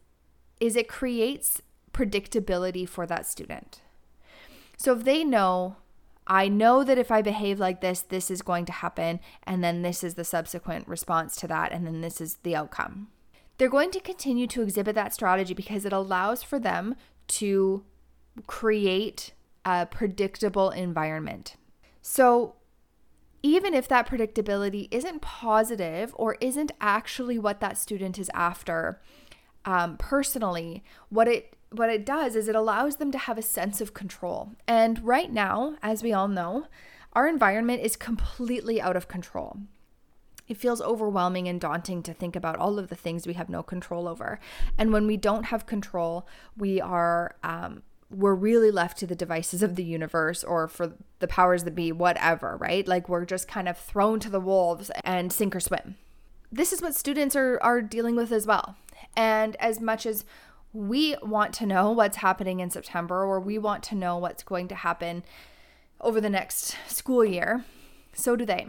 is 0.59 0.75
it 0.75 0.89
creates 0.89 1.61
predictability 1.93 2.87
for 2.87 3.07
that 3.07 3.25
student. 3.25 3.81
So, 4.75 4.91
if 4.91 5.05
they 5.05 5.23
know, 5.23 5.77
I 6.27 6.49
know 6.49 6.83
that 6.83 6.97
if 6.97 7.11
I 7.11 7.21
behave 7.21 7.61
like 7.61 7.79
this, 7.79 8.01
this 8.01 8.29
is 8.29 8.41
going 8.41 8.65
to 8.65 8.73
happen, 8.73 9.21
and 9.47 9.63
then 9.63 9.83
this 9.83 10.03
is 10.03 10.15
the 10.15 10.25
subsequent 10.25 10.85
response 10.85 11.37
to 11.37 11.47
that, 11.47 11.71
and 11.71 11.87
then 11.87 12.01
this 12.01 12.19
is 12.19 12.39
the 12.43 12.57
outcome. 12.57 13.07
They're 13.57 13.69
going 13.69 13.91
to 13.91 14.01
continue 14.01 14.47
to 14.47 14.61
exhibit 14.61 14.95
that 14.95 15.13
strategy 15.13 15.53
because 15.53 15.85
it 15.85 15.93
allows 15.93 16.43
for 16.43 16.59
them 16.59 16.95
to 17.29 17.85
create 18.47 19.31
a 19.63 19.85
predictable 19.85 20.71
environment. 20.71 21.55
So, 22.01 22.55
even 23.43 23.73
if 23.73 23.87
that 23.89 24.07
predictability 24.07 24.87
isn't 24.89 25.21
positive 25.21 26.15
or 26.17 26.37
isn't 26.39 26.71
actually 26.79 27.37
what 27.37 27.59
that 27.59 27.77
student 27.77 28.17
is 28.17 28.31
after 28.33 29.01
um, 29.65 29.97
personally, 29.97 30.83
what 31.09 31.27
it 31.27 31.55
what 31.69 31.89
it 31.89 32.05
does 32.05 32.35
is 32.35 32.47
it 32.47 32.55
allows 32.55 32.97
them 32.97 33.11
to 33.11 33.17
have 33.17 33.37
a 33.37 33.41
sense 33.41 33.81
of 33.81 33.95
control. 33.95 34.51
And 34.67 35.03
right 35.03 35.31
now, 35.31 35.75
as 35.81 36.03
we 36.03 36.13
all 36.13 36.27
know, 36.27 36.67
our 37.13 37.27
environment 37.27 37.81
is 37.81 37.95
completely 37.95 38.79
out 38.79 38.95
of 38.95 39.07
control. 39.07 39.57
It 40.47 40.57
feels 40.57 40.81
overwhelming 40.81 41.47
and 41.47 41.59
daunting 41.59 42.03
to 42.03 42.13
think 42.13 42.35
about 42.35 42.57
all 42.57 42.77
of 42.77 42.89
the 42.89 42.95
things 42.95 43.25
we 43.25 43.33
have 43.33 43.49
no 43.49 43.63
control 43.63 44.07
over. 44.07 44.39
And 44.77 44.93
when 44.93 45.07
we 45.07 45.17
don't 45.17 45.45
have 45.45 45.65
control, 45.65 46.27
we 46.55 46.79
are 46.79 47.37
um, 47.41 47.81
we're 48.13 48.35
really 48.35 48.71
left 48.71 48.97
to 48.99 49.07
the 49.07 49.15
devices 49.15 49.63
of 49.63 49.75
the 49.75 49.83
universe 49.83 50.43
or 50.43 50.67
for 50.67 50.93
the 51.19 51.27
powers 51.27 51.63
that 51.63 51.75
be, 51.75 51.91
whatever, 51.91 52.57
right? 52.57 52.87
Like 52.87 53.09
we're 53.09 53.25
just 53.25 53.47
kind 53.47 53.67
of 53.67 53.77
thrown 53.77 54.19
to 54.21 54.29
the 54.29 54.39
wolves 54.39 54.91
and 55.03 55.31
sink 55.31 55.55
or 55.55 55.59
swim. 55.59 55.95
This 56.51 56.71
is 56.71 56.81
what 56.81 56.95
students 56.95 57.35
are, 57.35 57.59
are 57.61 57.81
dealing 57.81 58.15
with 58.15 58.31
as 58.31 58.45
well. 58.45 58.75
And 59.17 59.55
as 59.57 59.81
much 59.81 60.05
as 60.05 60.25
we 60.71 61.15
want 61.21 61.53
to 61.55 61.65
know 61.65 61.91
what's 61.91 62.17
happening 62.17 62.59
in 62.59 62.69
September 62.69 63.23
or 63.23 63.39
we 63.39 63.57
want 63.57 63.83
to 63.83 63.95
know 63.95 64.17
what's 64.17 64.43
going 64.43 64.67
to 64.67 64.75
happen 64.75 65.23
over 66.01 66.19
the 66.19 66.29
next 66.29 66.75
school 66.87 67.23
year. 67.25 67.63
So 68.13 68.35
do 68.35 68.45
they. 68.45 68.67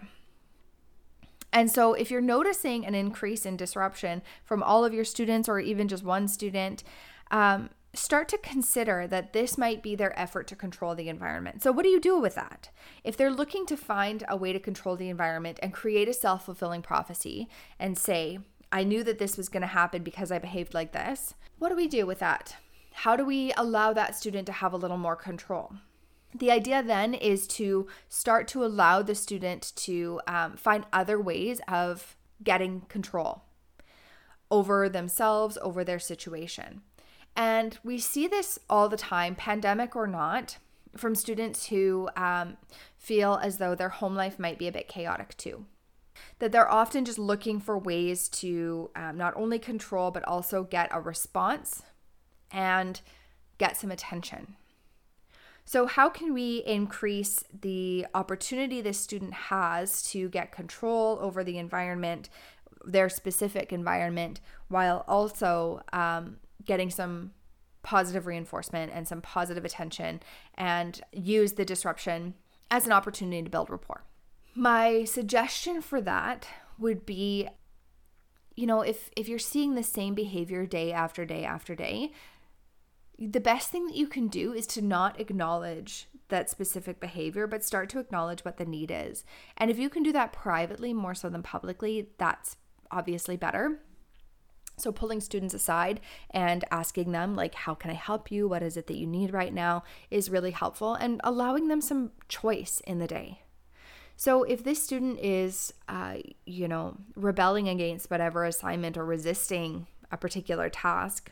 And 1.53 1.71
so, 1.71 1.95
if 1.95 2.11
you're 2.11 2.21
noticing 2.21 2.85
an 2.85 2.97
increase 2.97 3.47
in 3.47 3.57
disruption 3.57 4.23
from 4.45 4.61
all 4.61 4.85
of 4.85 4.93
your 4.93 5.05
students 5.05 5.49
or 5.49 5.61
even 5.61 5.87
just 5.87 6.03
one 6.03 6.27
student, 6.27 6.83
um, 7.31 7.71
start 7.95 8.29
to 8.29 8.39
consider 8.39 9.07
that 9.07 9.33
this 9.33 9.57
might 9.57 9.83
be 9.83 9.95
their 9.95 10.19
effort 10.19 10.47
to 10.49 10.57
control 10.57 10.95
the 10.95 11.09
environment. 11.09 11.63
So, 11.63 11.73
what 11.73 11.85
do 11.85 11.89
you 11.89 12.01
do 12.01 12.19
with 12.19 12.35
that? 12.35 12.71
If 13.03 13.17
they're 13.17 13.31
looking 13.31 13.67
to 13.67 13.77
find 13.77 14.25
a 14.29 14.37
way 14.37 14.53
to 14.53 14.61
control 14.61 14.97
the 14.97 15.09
environment 15.09 15.59
and 15.63 15.73
create 15.73 16.09
a 16.09 16.13
self 16.13 16.45
fulfilling 16.45 16.83
prophecy 16.83 17.49
and 17.79 17.97
say, 17.97 18.39
I 18.73 18.85
knew 18.85 19.05
that 19.05 19.19
this 19.19 19.37
was 19.37 19.49
going 19.49 19.61
to 19.63 19.69
happen 19.69 20.03
because 20.03 20.33
I 20.33 20.39
behaved 20.39 20.75
like 20.75 20.93
this, 20.93 21.35
what 21.59 21.69
do 21.69 21.77
we 21.77 21.87
do 21.87 22.07
with 22.07 22.19
that? 22.19 22.57
How 22.93 23.17
do 23.17 23.25
we 23.25 23.53
allow 23.57 23.93
that 23.93 24.15
student 24.15 24.47
to 24.47 24.53
have 24.53 24.73
a 24.73 24.77
little 24.77 24.97
more 24.97 25.17
control? 25.17 25.75
The 26.35 26.51
idea 26.51 26.83
then 26.83 27.15
is 27.15 27.47
to 27.49 27.87
start 28.09 28.49
to 28.49 28.65
allow 28.65 29.03
the 29.03 29.15
student 29.15 29.73
to 29.77 30.21
um, 30.27 30.57
find 30.57 30.85
other 30.93 31.21
ways 31.21 31.61
of 31.69 32.17
getting 32.43 32.83
control 32.83 33.45
over 34.51 34.89
themselves, 34.89 35.57
over 35.63 35.85
their 35.85 35.99
situation. 35.99 36.83
And 37.37 37.79
we 37.83 37.99
see 37.99 38.27
this 38.29 38.59
all 38.71 38.89
the 38.89 38.97
time, 38.97 39.35
pandemic 39.35 39.97
or 39.97 40.07
not, 40.07 40.59
from 40.97 41.15
students 41.15 41.67
who 41.67 42.09
um, 42.17 42.57
feel 42.97 43.41
as 43.43 43.59
though 43.59 43.75
their 43.75 43.89
home 43.89 44.15
life 44.15 44.39
might 44.39 44.59
be 44.59 44.69
a 44.69 44.73
bit 44.73 44.89
chaotic 44.89 45.37
too. 45.37 45.67
That 46.39 46.53
they're 46.53 46.71
often 46.71 47.05
just 47.05 47.19
looking 47.19 47.61
for 47.61 47.77
ways 47.77 48.29
to 48.29 48.91
um, 48.95 49.17
not 49.17 49.35
only 49.37 49.59
control, 49.59 50.11
but 50.11 50.25
also 50.25 50.63
get 50.63 50.89
a 50.93 51.01
response 51.01 51.83
and 52.53 53.01
get 53.59 53.77
some 53.77 53.91
attention. 53.91 54.55
So, 55.65 55.87
how 55.87 56.09
can 56.11 56.35
we 56.35 56.59
increase 56.67 57.43
the 57.63 58.07
opportunity 58.15 58.81
this 58.81 59.01
student 59.01 59.33
has 59.33 60.03
to 60.11 60.29
get 60.29 60.53
control 60.53 61.19
over 61.21 61.43
the 61.43 61.57
environment, 61.57 62.29
their 62.85 63.09
specific 63.09 63.73
environment, 63.73 64.41
while 64.69 65.05
also 65.09 65.83
um, 65.93 66.37
getting 66.65 66.91
some 66.91 67.33
positive 67.83 68.27
reinforcement 68.27 68.93
and 68.95 69.07
some 69.07 69.21
positive 69.21 69.65
attention 69.65 70.21
and 70.55 71.01
use 71.13 71.53
the 71.53 71.65
disruption 71.65 72.35
as 72.71 72.87
an 72.87 72.93
opportunity 72.93 73.43
to 73.43 73.51
build 73.51 73.71
rapport. 73.71 74.05
My 74.55 75.05
suggestion 75.05 75.83
for 75.83 76.01
that 76.01 76.47
would 76.79 77.05
be 77.05 77.49
you 78.57 78.67
know, 78.67 78.83
if 78.83 79.11
if 79.17 79.29
you're 79.29 79.39
seeing 79.39 79.75
the 79.75 79.83
same 79.83 80.15
behavior 80.15 80.65
day 80.65 80.93
after 80.93 81.25
day 81.25 81.45
after 81.45 81.75
day, 81.75 82.13
the 83.19 83.41
best 83.41 83.71
thing 83.71 83.87
that 83.87 83.97
you 83.97 84.07
can 84.07 84.29
do 84.29 84.53
is 84.53 84.67
to 84.69 84.83
not 84.83 85.21
acknowledge 85.21 86.09
that 86.29 86.51
specific 86.51 87.01
behavior, 87.01 87.47
but 87.47 87.65
start 87.65 87.89
to 87.91 87.99
acknowledge 87.99 88.45
what 88.45 88.57
the 88.57 88.65
need 88.65 88.91
is. 88.91 89.25
And 89.57 89.71
if 89.71 89.79
you 89.79 89.91
can 89.91 90.03
do 90.03 90.13
that 90.13 90.33
privately 90.33 90.93
more 90.93 91.15
so 91.15 91.29
than 91.29 91.43
publicly, 91.43 92.09
that's 92.19 92.57
obviously 92.91 93.37
better. 93.37 93.81
So, 94.77 94.91
pulling 94.91 95.21
students 95.21 95.55
aside 95.55 96.01
and 96.31 96.65
asking 96.71 97.13
them, 97.13 97.37
like, 97.37 97.55
how 97.55 97.75
can 97.75 97.91
I 97.91 97.95
help 97.95 98.31
you? 98.31 98.49
What 98.49 98.63
is 98.63 98.77
it 98.77 98.87
that 98.89 98.97
you 98.97 99.07
need 99.07 99.33
right 99.33 99.55
now 99.55 99.85
is 100.11 100.31
really 100.31 100.51
helpful 100.51 100.95
and 100.95 101.21
allowing 101.23 101.69
them 101.69 101.81
some 101.81 102.11
choice 102.29 102.81
in 102.87 102.99
the 102.99 103.07
day. 103.07 103.43
So, 104.17 104.43
if 104.43 104.65
this 104.65 104.83
student 104.83 105.21
is, 105.21 105.73
uh, 105.89 106.17
you 106.45 106.67
know, 106.67 106.97
rebelling 107.15 107.69
against 107.69 108.11
whatever 108.11 108.45
assignment 108.45 108.97
or 108.97 109.05
resisting 109.05 109.87
a 110.11 110.17
particular 110.17 110.69
task, 110.69 111.31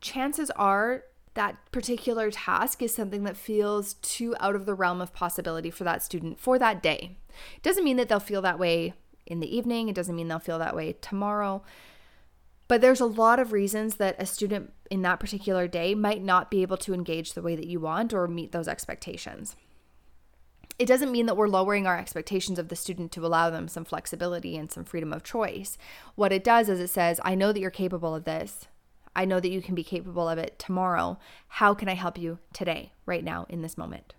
chances 0.00 0.50
are 0.52 1.04
that 1.34 1.56
particular 1.70 2.30
task 2.30 2.82
is 2.82 2.94
something 2.94 3.24
that 3.24 3.36
feels 3.36 3.94
too 3.94 4.34
out 4.40 4.56
of 4.56 4.66
the 4.66 4.74
realm 4.74 5.00
of 5.00 5.12
possibility 5.12 5.70
for 5.70 5.84
that 5.84 6.02
student 6.02 6.40
for 6.40 6.58
that 6.58 6.82
day. 6.82 7.16
It 7.56 7.62
doesn't 7.62 7.84
mean 7.84 7.96
that 7.96 8.08
they'll 8.08 8.20
feel 8.20 8.42
that 8.42 8.58
way 8.58 8.94
in 9.26 9.40
the 9.40 9.56
evening, 9.56 9.88
it 9.88 9.94
doesn't 9.94 10.16
mean 10.16 10.28
they'll 10.28 10.38
feel 10.40 10.58
that 10.58 10.74
way 10.74 10.96
tomorrow. 11.00 11.62
But 12.70 12.82
there's 12.82 13.00
a 13.00 13.06
lot 13.06 13.40
of 13.40 13.50
reasons 13.50 13.96
that 13.96 14.14
a 14.22 14.24
student 14.24 14.72
in 14.92 15.02
that 15.02 15.18
particular 15.18 15.66
day 15.66 15.92
might 15.96 16.22
not 16.22 16.52
be 16.52 16.62
able 16.62 16.76
to 16.76 16.94
engage 16.94 17.32
the 17.32 17.42
way 17.42 17.56
that 17.56 17.66
you 17.66 17.80
want 17.80 18.14
or 18.14 18.28
meet 18.28 18.52
those 18.52 18.68
expectations. 18.68 19.56
It 20.78 20.86
doesn't 20.86 21.10
mean 21.10 21.26
that 21.26 21.36
we're 21.36 21.48
lowering 21.48 21.88
our 21.88 21.98
expectations 21.98 22.60
of 22.60 22.68
the 22.68 22.76
student 22.76 23.10
to 23.10 23.26
allow 23.26 23.50
them 23.50 23.66
some 23.66 23.84
flexibility 23.84 24.56
and 24.56 24.70
some 24.70 24.84
freedom 24.84 25.12
of 25.12 25.24
choice. 25.24 25.78
What 26.14 26.32
it 26.32 26.44
does 26.44 26.68
is 26.68 26.78
it 26.78 26.90
says, 26.90 27.18
I 27.24 27.34
know 27.34 27.52
that 27.52 27.58
you're 27.58 27.70
capable 27.72 28.14
of 28.14 28.22
this. 28.22 28.68
I 29.16 29.24
know 29.24 29.40
that 29.40 29.50
you 29.50 29.62
can 29.62 29.74
be 29.74 29.82
capable 29.82 30.28
of 30.28 30.38
it 30.38 30.56
tomorrow. 30.56 31.18
How 31.48 31.74
can 31.74 31.88
I 31.88 31.94
help 31.94 32.18
you 32.18 32.38
today, 32.52 32.92
right 33.04 33.24
now, 33.24 33.46
in 33.48 33.62
this 33.62 33.76
moment? 33.76 34.14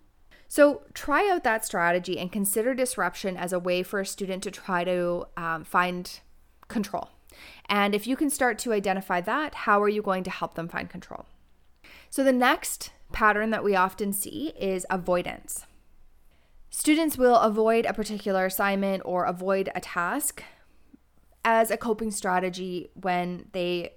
So, 0.46 0.82
try 0.92 1.26
out 1.30 1.42
that 1.44 1.64
strategy 1.64 2.18
and 2.18 2.30
consider 2.30 2.74
disruption 2.74 3.38
as 3.38 3.54
a 3.54 3.58
way 3.58 3.82
for 3.82 3.98
a 3.98 4.04
student 4.04 4.42
to 4.42 4.50
try 4.50 4.84
to 4.84 5.24
um, 5.38 5.64
find 5.64 6.20
control 6.68 7.08
and 7.66 7.94
if 7.94 8.06
you 8.06 8.16
can 8.16 8.30
start 8.30 8.58
to 8.60 8.72
identify 8.72 9.20
that, 9.20 9.54
how 9.54 9.82
are 9.82 9.88
you 9.88 10.02
going 10.02 10.24
to 10.24 10.30
help 10.30 10.54
them 10.54 10.68
find 10.68 10.88
control? 10.88 11.26
So, 12.10 12.22
the 12.22 12.32
next 12.32 12.90
pattern 13.12 13.50
that 13.50 13.64
we 13.64 13.76
often 13.76 14.12
see 14.12 14.52
is 14.58 14.86
avoidance. 14.90 15.66
Students 16.70 17.18
will 17.18 17.36
avoid 17.36 17.84
a 17.84 17.92
particular 17.92 18.46
assignment 18.46 19.02
or 19.04 19.24
avoid 19.24 19.70
a 19.74 19.80
task 19.80 20.42
as 21.44 21.70
a 21.70 21.76
coping 21.76 22.10
strategy 22.10 22.90
when 22.94 23.48
they 23.52 23.92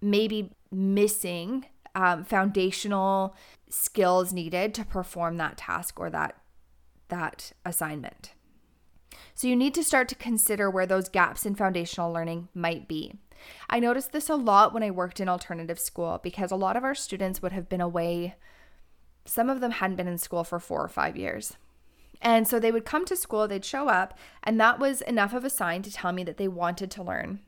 may 0.00 0.28
be 0.28 0.52
missing 0.70 1.66
um, 1.94 2.24
foundational 2.24 3.34
skills 3.68 4.32
needed 4.32 4.74
to 4.74 4.84
perform 4.84 5.36
that 5.38 5.56
task 5.56 5.98
or 5.98 6.10
that 6.10 6.36
that 7.08 7.52
assignment. 7.64 8.32
So 9.34 9.48
you 9.48 9.56
need 9.56 9.74
to 9.74 9.84
start 9.84 10.08
to 10.08 10.14
consider 10.14 10.70
where 10.70 10.86
those 10.86 11.08
gaps 11.08 11.44
in 11.44 11.54
foundational 11.54 12.12
learning 12.12 12.48
might 12.54 12.86
be. 12.86 13.18
I 13.68 13.80
noticed 13.80 14.12
this 14.12 14.28
a 14.28 14.36
lot 14.36 14.72
when 14.72 14.82
I 14.82 14.90
worked 14.90 15.20
in 15.20 15.28
alternative 15.28 15.78
school 15.78 16.20
because 16.22 16.50
a 16.50 16.56
lot 16.56 16.76
of 16.76 16.84
our 16.84 16.94
students 16.94 17.42
would 17.42 17.52
have 17.52 17.68
been 17.68 17.80
away. 17.80 18.36
Some 19.24 19.50
of 19.50 19.60
them 19.60 19.72
hadn't 19.72 19.96
been 19.96 20.08
in 20.08 20.18
school 20.18 20.44
for 20.44 20.60
four 20.60 20.82
or 20.82 20.88
five 20.88 21.16
years. 21.16 21.56
And 22.22 22.48
so 22.48 22.58
they 22.58 22.72
would 22.72 22.84
come 22.84 23.04
to 23.06 23.16
school, 23.16 23.46
they'd 23.46 23.64
show 23.64 23.88
up, 23.88 24.16
and 24.42 24.58
that 24.60 24.78
was 24.78 25.02
enough 25.02 25.34
of 25.34 25.44
a 25.44 25.50
sign 25.50 25.82
to 25.82 25.92
tell 25.92 26.12
me 26.12 26.24
that 26.24 26.38
they 26.38 26.48
wanted 26.48 26.90
to 26.92 27.02
learn. 27.02 27.40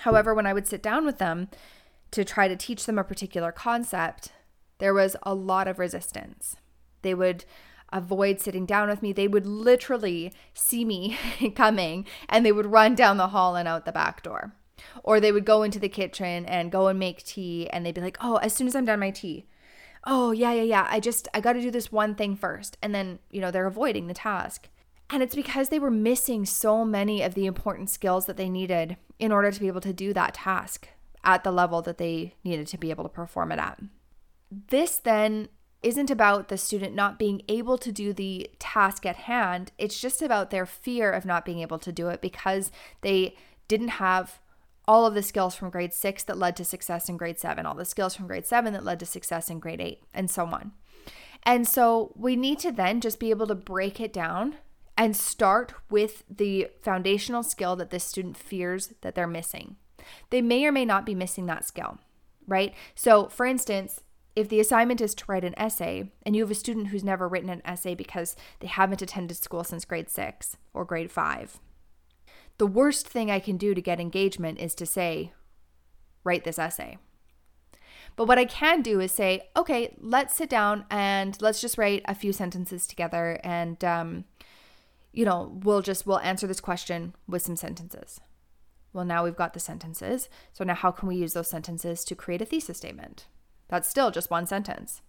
However, 0.00 0.34
when 0.34 0.46
I 0.46 0.52
would 0.52 0.68
sit 0.68 0.82
down 0.82 1.04
with 1.04 1.18
them 1.18 1.48
to 2.10 2.24
try 2.24 2.46
to 2.46 2.56
teach 2.56 2.86
them 2.86 2.98
a 2.98 3.04
particular 3.04 3.50
concept, 3.50 4.32
there 4.78 4.94
was 4.94 5.16
a 5.22 5.34
lot 5.34 5.66
of 5.66 5.78
resistance. 5.78 6.56
They 7.02 7.14
would 7.14 7.44
avoid 7.94 8.40
sitting 8.40 8.66
down 8.66 8.88
with 8.88 9.00
me. 9.00 9.12
They 9.12 9.28
would 9.28 9.46
literally 9.46 10.32
see 10.52 10.84
me 10.84 11.16
coming 11.54 12.06
and 12.28 12.44
they 12.44 12.52
would 12.52 12.66
run 12.66 12.94
down 12.94 13.16
the 13.16 13.28
hall 13.28 13.56
and 13.56 13.66
out 13.66 13.86
the 13.86 13.92
back 13.92 14.22
door. 14.22 14.52
Or 15.02 15.20
they 15.20 15.32
would 15.32 15.46
go 15.46 15.62
into 15.62 15.78
the 15.78 15.88
kitchen 15.88 16.44
and 16.44 16.70
go 16.70 16.88
and 16.88 16.98
make 16.98 17.24
tea 17.24 17.70
and 17.70 17.86
they'd 17.86 17.94
be 17.94 18.00
like, 18.02 18.18
"Oh, 18.20 18.36
as 18.36 18.52
soon 18.52 18.66
as 18.66 18.74
I'm 18.74 18.84
done 18.84 19.00
my 19.00 19.10
tea." 19.10 19.46
"Oh, 20.06 20.32
yeah, 20.32 20.52
yeah, 20.52 20.62
yeah. 20.62 20.86
I 20.90 21.00
just 21.00 21.28
I 21.32 21.40
got 21.40 21.54
to 21.54 21.62
do 21.62 21.70
this 21.70 21.90
one 21.90 22.14
thing 22.14 22.36
first." 22.36 22.76
And 22.82 22.94
then, 22.94 23.20
you 23.30 23.40
know, 23.40 23.50
they're 23.50 23.66
avoiding 23.66 24.08
the 24.08 24.14
task. 24.14 24.68
And 25.08 25.22
it's 25.22 25.34
because 25.34 25.68
they 25.68 25.78
were 25.78 25.90
missing 25.90 26.44
so 26.44 26.84
many 26.84 27.22
of 27.22 27.34
the 27.34 27.46
important 27.46 27.88
skills 27.88 28.26
that 28.26 28.36
they 28.36 28.48
needed 28.48 28.96
in 29.18 29.32
order 29.32 29.50
to 29.50 29.60
be 29.60 29.68
able 29.68 29.80
to 29.82 29.92
do 29.92 30.12
that 30.12 30.34
task 30.34 30.88
at 31.22 31.44
the 31.44 31.52
level 31.52 31.82
that 31.82 31.98
they 31.98 32.34
needed 32.42 32.66
to 32.68 32.78
be 32.78 32.90
able 32.90 33.04
to 33.04 33.10
perform 33.10 33.52
it 33.52 33.58
at. 33.58 33.80
This 34.50 34.96
then 34.96 35.48
isn't 35.84 36.10
about 36.10 36.48
the 36.48 36.56
student 36.56 36.94
not 36.94 37.18
being 37.18 37.42
able 37.46 37.76
to 37.78 37.92
do 37.92 38.12
the 38.12 38.50
task 38.58 39.04
at 39.04 39.16
hand. 39.16 39.70
It's 39.76 40.00
just 40.00 40.22
about 40.22 40.50
their 40.50 40.66
fear 40.66 41.12
of 41.12 41.26
not 41.26 41.44
being 41.44 41.60
able 41.60 41.78
to 41.80 41.92
do 41.92 42.08
it 42.08 42.22
because 42.22 42.72
they 43.02 43.36
didn't 43.68 43.88
have 43.88 44.40
all 44.86 45.06
of 45.06 45.14
the 45.14 45.22
skills 45.22 45.54
from 45.54 45.70
grade 45.70 45.92
six 45.92 46.24
that 46.24 46.38
led 46.38 46.56
to 46.56 46.64
success 46.64 47.08
in 47.08 47.16
grade 47.16 47.38
seven, 47.38 47.66
all 47.66 47.74
the 47.74 47.84
skills 47.84 48.16
from 48.16 48.26
grade 48.26 48.46
seven 48.46 48.72
that 48.72 48.84
led 48.84 48.98
to 49.00 49.06
success 49.06 49.50
in 49.50 49.58
grade 49.58 49.80
eight, 49.80 50.02
and 50.12 50.30
so 50.30 50.46
on. 50.46 50.72
And 51.42 51.68
so 51.68 52.12
we 52.16 52.34
need 52.34 52.58
to 52.60 52.72
then 52.72 53.00
just 53.00 53.20
be 53.20 53.30
able 53.30 53.46
to 53.46 53.54
break 53.54 54.00
it 54.00 54.12
down 54.12 54.56
and 54.96 55.14
start 55.14 55.74
with 55.90 56.24
the 56.30 56.68
foundational 56.80 57.42
skill 57.42 57.76
that 57.76 57.90
this 57.90 58.04
student 58.04 58.36
fears 58.36 58.94
that 59.02 59.14
they're 59.14 59.26
missing. 59.26 59.76
They 60.30 60.40
may 60.40 60.64
or 60.64 60.72
may 60.72 60.84
not 60.84 61.04
be 61.04 61.14
missing 61.14 61.46
that 61.46 61.66
skill, 61.66 61.98
right? 62.46 62.74
So, 62.94 63.28
for 63.28 63.44
instance, 63.46 64.00
if 64.36 64.48
the 64.48 64.60
assignment 64.60 65.00
is 65.00 65.14
to 65.14 65.24
write 65.28 65.44
an 65.44 65.54
essay 65.56 66.10
and 66.24 66.34
you 66.34 66.42
have 66.42 66.50
a 66.50 66.56
student 66.56 66.88
who's 66.88 67.04
never 67.04 67.28
written 67.28 67.50
an 67.50 67.62
essay 67.64 67.94
because 67.94 68.36
they 68.60 68.66
haven't 68.66 69.02
attended 69.02 69.36
school 69.36 69.62
since 69.62 69.84
grade 69.84 70.10
six 70.10 70.56
or 70.72 70.84
grade 70.84 71.10
five, 71.10 71.60
the 72.58 72.66
worst 72.66 73.08
thing 73.08 73.30
I 73.30 73.40
can 73.40 73.56
do 73.56 73.74
to 73.74 73.80
get 73.80 74.00
engagement 74.00 74.58
is 74.58 74.74
to 74.76 74.86
say, 74.86 75.32
write 76.24 76.44
this 76.44 76.58
essay. 76.58 76.98
But 78.16 78.26
what 78.26 78.38
I 78.38 78.44
can 78.44 78.82
do 78.82 79.00
is 79.00 79.12
say, 79.12 79.48
okay, 79.56 79.96
let's 80.00 80.36
sit 80.36 80.48
down 80.48 80.84
and 80.90 81.40
let's 81.40 81.60
just 81.60 81.78
write 81.78 82.02
a 82.06 82.14
few 82.14 82.32
sentences 82.32 82.86
together 82.86 83.40
and, 83.42 83.82
um, 83.84 84.24
you 85.12 85.24
know, 85.24 85.58
we'll 85.64 85.82
just, 85.82 86.06
we'll 86.06 86.20
answer 86.20 86.46
this 86.46 86.60
question 86.60 87.14
with 87.26 87.42
some 87.42 87.56
sentences. 87.56 88.20
Well, 88.92 89.04
now 89.04 89.24
we've 89.24 89.36
got 89.36 89.52
the 89.52 89.60
sentences. 89.60 90.28
So 90.52 90.62
now 90.64 90.74
how 90.74 90.92
can 90.92 91.08
we 91.08 91.16
use 91.16 91.32
those 91.32 91.48
sentences 91.48 92.04
to 92.04 92.14
create 92.14 92.42
a 92.42 92.44
thesis 92.44 92.78
statement? 92.78 93.26
That's 93.68 93.88
still 93.88 94.10
just 94.10 94.30
one 94.30 94.46
sentence. 94.46 95.02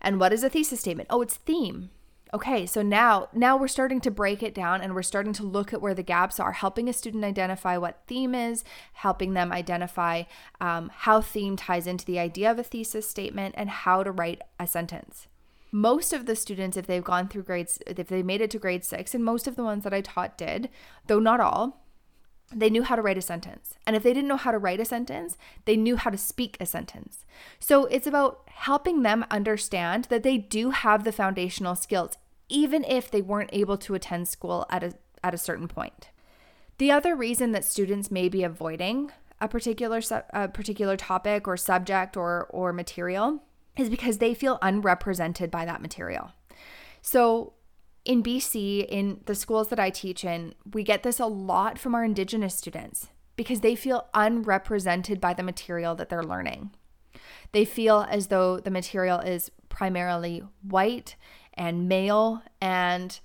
And 0.00 0.18
what 0.18 0.32
is 0.32 0.42
a 0.42 0.48
thesis 0.48 0.80
statement? 0.80 1.08
Oh, 1.10 1.22
it's 1.22 1.36
theme. 1.36 1.90
Okay, 2.34 2.64
so 2.64 2.80
now 2.80 3.28
now 3.34 3.58
we're 3.58 3.68
starting 3.68 4.00
to 4.00 4.10
break 4.10 4.42
it 4.42 4.54
down 4.54 4.80
and 4.80 4.94
we're 4.94 5.02
starting 5.02 5.34
to 5.34 5.42
look 5.42 5.74
at 5.74 5.82
where 5.82 5.92
the 5.92 6.02
gaps 6.02 6.40
are, 6.40 6.52
helping 6.52 6.88
a 6.88 6.92
student 6.92 7.24
identify 7.24 7.76
what 7.76 8.00
theme 8.06 8.34
is, 8.34 8.64
helping 8.94 9.34
them 9.34 9.52
identify 9.52 10.22
um, 10.58 10.90
how 10.94 11.20
theme 11.20 11.56
ties 11.56 11.86
into 11.86 12.06
the 12.06 12.18
idea 12.18 12.50
of 12.50 12.58
a 12.58 12.62
thesis 12.62 13.06
statement, 13.06 13.54
and 13.58 13.68
how 13.68 14.02
to 14.02 14.10
write 14.10 14.40
a 14.58 14.66
sentence. 14.66 15.28
Most 15.70 16.14
of 16.14 16.24
the 16.24 16.34
students, 16.34 16.78
if 16.78 16.86
they've 16.86 17.04
gone 17.04 17.28
through 17.28 17.42
grades, 17.42 17.78
if 17.86 18.08
they 18.08 18.22
made 18.22 18.40
it 18.40 18.50
to 18.52 18.58
grade 18.58 18.84
six, 18.84 19.14
and 19.14 19.22
most 19.22 19.46
of 19.46 19.56
the 19.56 19.64
ones 19.64 19.84
that 19.84 19.94
I 19.94 20.00
taught 20.00 20.38
did, 20.38 20.70
though 21.08 21.20
not 21.20 21.40
all, 21.40 21.81
they 22.54 22.70
knew 22.70 22.82
how 22.82 22.96
to 22.96 23.02
write 23.02 23.18
a 23.18 23.22
sentence. 23.22 23.74
And 23.86 23.96
if 23.96 24.02
they 24.02 24.12
didn't 24.12 24.28
know 24.28 24.36
how 24.36 24.50
to 24.50 24.58
write 24.58 24.80
a 24.80 24.84
sentence, 24.84 25.36
they 25.64 25.76
knew 25.76 25.96
how 25.96 26.10
to 26.10 26.18
speak 26.18 26.56
a 26.60 26.66
sentence. 26.66 27.24
So 27.58 27.86
it's 27.86 28.06
about 28.06 28.42
helping 28.46 29.02
them 29.02 29.24
understand 29.30 30.06
that 30.06 30.22
they 30.22 30.38
do 30.38 30.70
have 30.70 31.04
the 31.04 31.12
foundational 31.12 31.74
skills, 31.74 32.16
even 32.48 32.84
if 32.84 33.10
they 33.10 33.22
weren't 33.22 33.50
able 33.52 33.78
to 33.78 33.94
attend 33.94 34.28
school 34.28 34.66
at 34.70 34.82
a, 34.82 34.94
at 35.24 35.34
a 35.34 35.38
certain 35.38 35.68
point. 35.68 36.10
The 36.78 36.90
other 36.90 37.14
reason 37.14 37.52
that 37.52 37.64
students 37.64 38.10
may 38.10 38.28
be 38.28 38.42
avoiding 38.42 39.12
a 39.40 39.48
particular 39.48 40.00
a 40.30 40.48
particular 40.48 40.96
topic 40.96 41.48
or 41.48 41.56
subject 41.56 42.16
or 42.16 42.46
or 42.50 42.72
material 42.72 43.42
is 43.76 43.90
because 43.90 44.18
they 44.18 44.34
feel 44.34 44.58
unrepresented 44.62 45.50
by 45.50 45.64
that 45.64 45.82
material. 45.82 46.32
So 47.02 47.54
in 48.04 48.22
BC, 48.22 48.86
in 48.88 49.20
the 49.26 49.34
schools 49.34 49.68
that 49.68 49.78
I 49.78 49.90
teach 49.90 50.24
in, 50.24 50.54
we 50.72 50.82
get 50.82 51.02
this 51.02 51.20
a 51.20 51.26
lot 51.26 51.78
from 51.78 51.94
our 51.94 52.04
Indigenous 52.04 52.54
students 52.54 53.08
because 53.36 53.60
they 53.60 53.76
feel 53.76 54.08
unrepresented 54.14 55.20
by 55.20 55.34
the 55.34 55.42
material 55.42 55.94
that 55.94 56.08
they're 56.08 56.22
learning. 56.22 56.72
They 57.52 57.64
feel 57.64 58.06
as 58.10 58.28
though 58.28 58.58
the 58.58 58.70
material 58.70 59.20
is 59.20 59.50
primarily 59.68 60.42
white 60.62 61.16
and 61.54 61.88
male, 61.88 62.42
and 62.60 63.18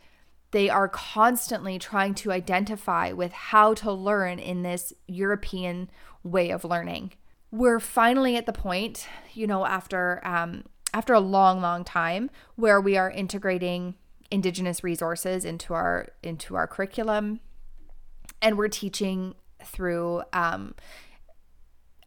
they 0.51 0.69
are 0.69 0.87
constantly 0.87 1.79
trying 1.79 2.13
to 2.15 2.31
identify 2.31 3.11
with 3.11 3.31
how 3.31 3.73
to 3.75 3.91
learn 3.91 4.39
in 4.39 4.63
this 4.63 4.93
European 5.07 5.89
way 6.23 6.49
of 6.49 6.63
learning. 6.63 7.13
We're 7.51 7.79
finally 7.79 8.35
at 8.35 8.45
the 8.45 8.53
point, 8.53 9.07
you 9.33 9.47
know, 9.47 9.65
after 9.65 10.21
um, 10.25 10.65
after 10.93 11.13
a 11.13 11.19
long, 11.19 11.61
long 11.61 11.83
time, 11.83 12.29
where 12.55 12.81
we 12.81 12.97
are 12.97 13.11
integrating 13.11 13.95
indigenous 14.31 14.83
resources 14.83 15.45
into 15.45 15.73
our 15.73 16.07
into 16.23 16.55
our 16.55 16.67
curriculum. 16.67 17.39
And 18.41 18.57
we're 18.57 18.67
teaching 18.67 19.35
through 19.63 20.23
um, 20.33 20.75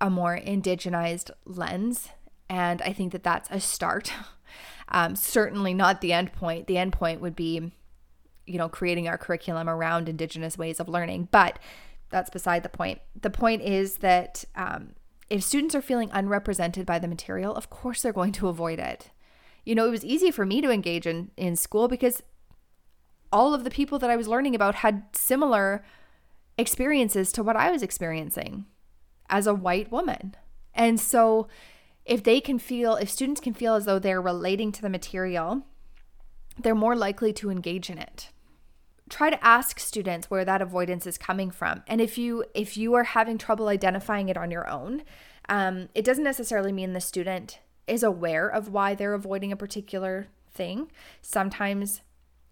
a 0.00 0.10
more 0.10 0.38
indigenized 0.38 1.30
lens. 1.44 2.08
And 2.48 2.82
i 2.82 2.92
think 2.92 3.12
that 3.12 3.22
that's 3.22 3.50
a 3.50 3.60
start. 3.60 4.12
Um, 4.92 5.14
certainly 5.14 5.72
not 5.72 6.00
the 6.00 6.12
end 6.12 6.32
point. 6.32 6.66
The 6.66 6.76
end 6.76 6.92
point 6.92 7.20
would 7.20 7.36
be 7.36 7.70
you 8.44 8.58
know 8.58 8.68
creating 8.68 9.06
our 9.06 9.16
curriculum 9.16 9.70
around 9.70 10.08
indigenous 10.08 10.58
ways 10.58 10.80
of 10.80 10.88
learning. 10.88 11.28
But 11.30 11.60
that's 12.08 12.28
beside 12.28 12.64
the 12.64 12.68
point. 12.68 12.98
The 13.14 13.30
point 13.30 13.62
is 13.62 13.98
that 13.98 14.44
um, 14.56 14.94
if 15.30 15.44
students 15.44 15.76
are 15.76 15.80
feeling 15.80 16.10
unrepresented 16.12 16.84
by 16.84 16.98
the 16.98 17.06
material 17.06 17.54
of 17.54 17.70
course 17.70 18.02
they're 18.02 18.12
going 18.12 18.32
to 18.32 18.48
avoid 18.48 18.80
it 18.80 19.10
you 19.64 19.74
know, 19.74 19.86
it 19.86 19.90
was 19.90 20.04
easy 20.04 20.30
for 20.30 20.46
me 20.46 20.60
to 20.60 20.70
engage 20.70 21.06
in 21.06 21.30
in 21.36 21.56
school 21.56 21.88
because 21.88 22.22
all 23.32 23.54
of 23.54 23.64
the 23.64 23.70
people 23.70 23.98
that 23.98 24.10
I 24.10 24.16
was 24.16 24.28
learning 24.28 24.54
about 24.54 24.76
had 24.76 25.04
similar 25.12 25.84
experiences 26.58 27.32
to 27.32 27.42
what 27.42 27.56
I 27.56 27.70
was 27.70 27.82
experiencing 27.82 28.66
as 29.28 29.46
a 29.46 29.54
white 29.54 29.90
woman. 29.92 30.34
And 30.74 30.98
so 30.98 31.46
if 32.04 32.22
they 32.22 32.40
can 32.40 32.58
feel 32.58 32.96
if 32.96 33.10
students 33.10 33.40
can 33.40 33.54
feel 33.54 33.74
as 33.74 33.84
though 33.84 33.98
they're 33.98 34.20
relating 34.20 34.72
to 34.72 34.82
the 34.82 34.88
material, 34.88 35.62
they're 36.58 36.74
more 36.74 36.96
likely 36.96 37.32
to 37.34 37.50
engage 37.50 37.88
in 37.90 37.98
it 37.98 38.30
try 39.10 39.28
to 39.28 39.44
ask 39.44 39.78
students 39.78 40.30
where 40.30 40.44
that 40.44 40.62
avoidance 40.62 41.06
is 41.06 41.18
coming 41.18 41.50
from 41.50 41.82
and 41.86 42.00
if 42.00 42.16
you 42.16 42.44
if 42.54 42.76
you 42.76 42.94
are 42.94 43.04
having 43.04 43.36
trouble 43.36 43.68
identifying 43.68 44.28
it 44.28 44.36
on 44.36 44.50
your 44.50 44.68
own 44.68 45.02
um, 45.48 45.88
it 45.94 46.04
doesn't 46.04 46.24
necessarily 46.24 46.72
mean 46.72 46.92
the 46.92 47.00
student 47.00 47.58
is 47.90 48.02
aware 48.02 48.48
of 48.48 48.68
why 48.68 48.94
they're 48.94 49.14
avoiding 49.14 49.52
a 49.52 49.56
particular 49.56 50.28
thing. 50.50 50.90
Sometimes 51.20 52.02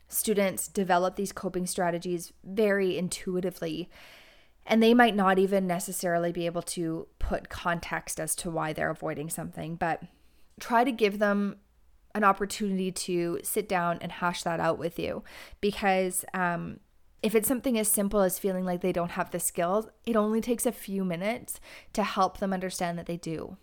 students 0.08 0.68
develop 0.68 1.16
these 1.16 1.32
coping 1.32 1.66
strategies 1.66 2.32
very 2.44 2.98
intuitively, 2.98 3.88
and 4.66 4.82
they 4.82 4.94
might 4.94 5.14
not 5.14 5.38
even 5.38 5.66
necessarily 5.66 6.32
be 6.32 6.46
able 6.46 6.62
to 6.62 7.06
put 7.18 7.48
context 7.48 8.18
as 8.18 8.34
to 8.36 8.50
why 8.50 8.72
they're 8.72 8.90
avoiding 8.90 9.30
something, 9.30 9.76
but 9.76 10.02
try 10.58 10.82
to 10.82 10.92
give 10.92 11.18
them 11.18 11.56
an 12.14 12.24
opportunity 12.24 12.90
to 12.90 13.38
sit 13.42 13.68
down 13.68 13.98
and 14.00 14.12
hash 14.12 14.42
that 14.42 14.58
out 14.58 14.78
with 14.78 14.98
you 14.98 15.22
because 15.60 16.24
um, 16.34 16.80
if 17.22 17.34
it's 17.34 17.46
something 17.46 17.78
as 17.78 17.88
simple 17.88 18.20
as 18.22 18.38
feeling 18.38 18.64
like 18.64 18.80
they 18.80 18.92
don't 18.92 19.12
have 19.12 19.30
the 19.30 19.38
skills, 19.38 19.86
it 20.04 20.16
only 20.16 20.40
takes 20.40 20.66
a 20.66 20.72
few 20.72 21.04
minutes 21.04 21.60
to 21.92 22.02
help 22.02 22.38
them 22.38 22.52
understand 22.52 22.98
that 22.98 23.06
they 23.06 23.16
do. 23.16 23.56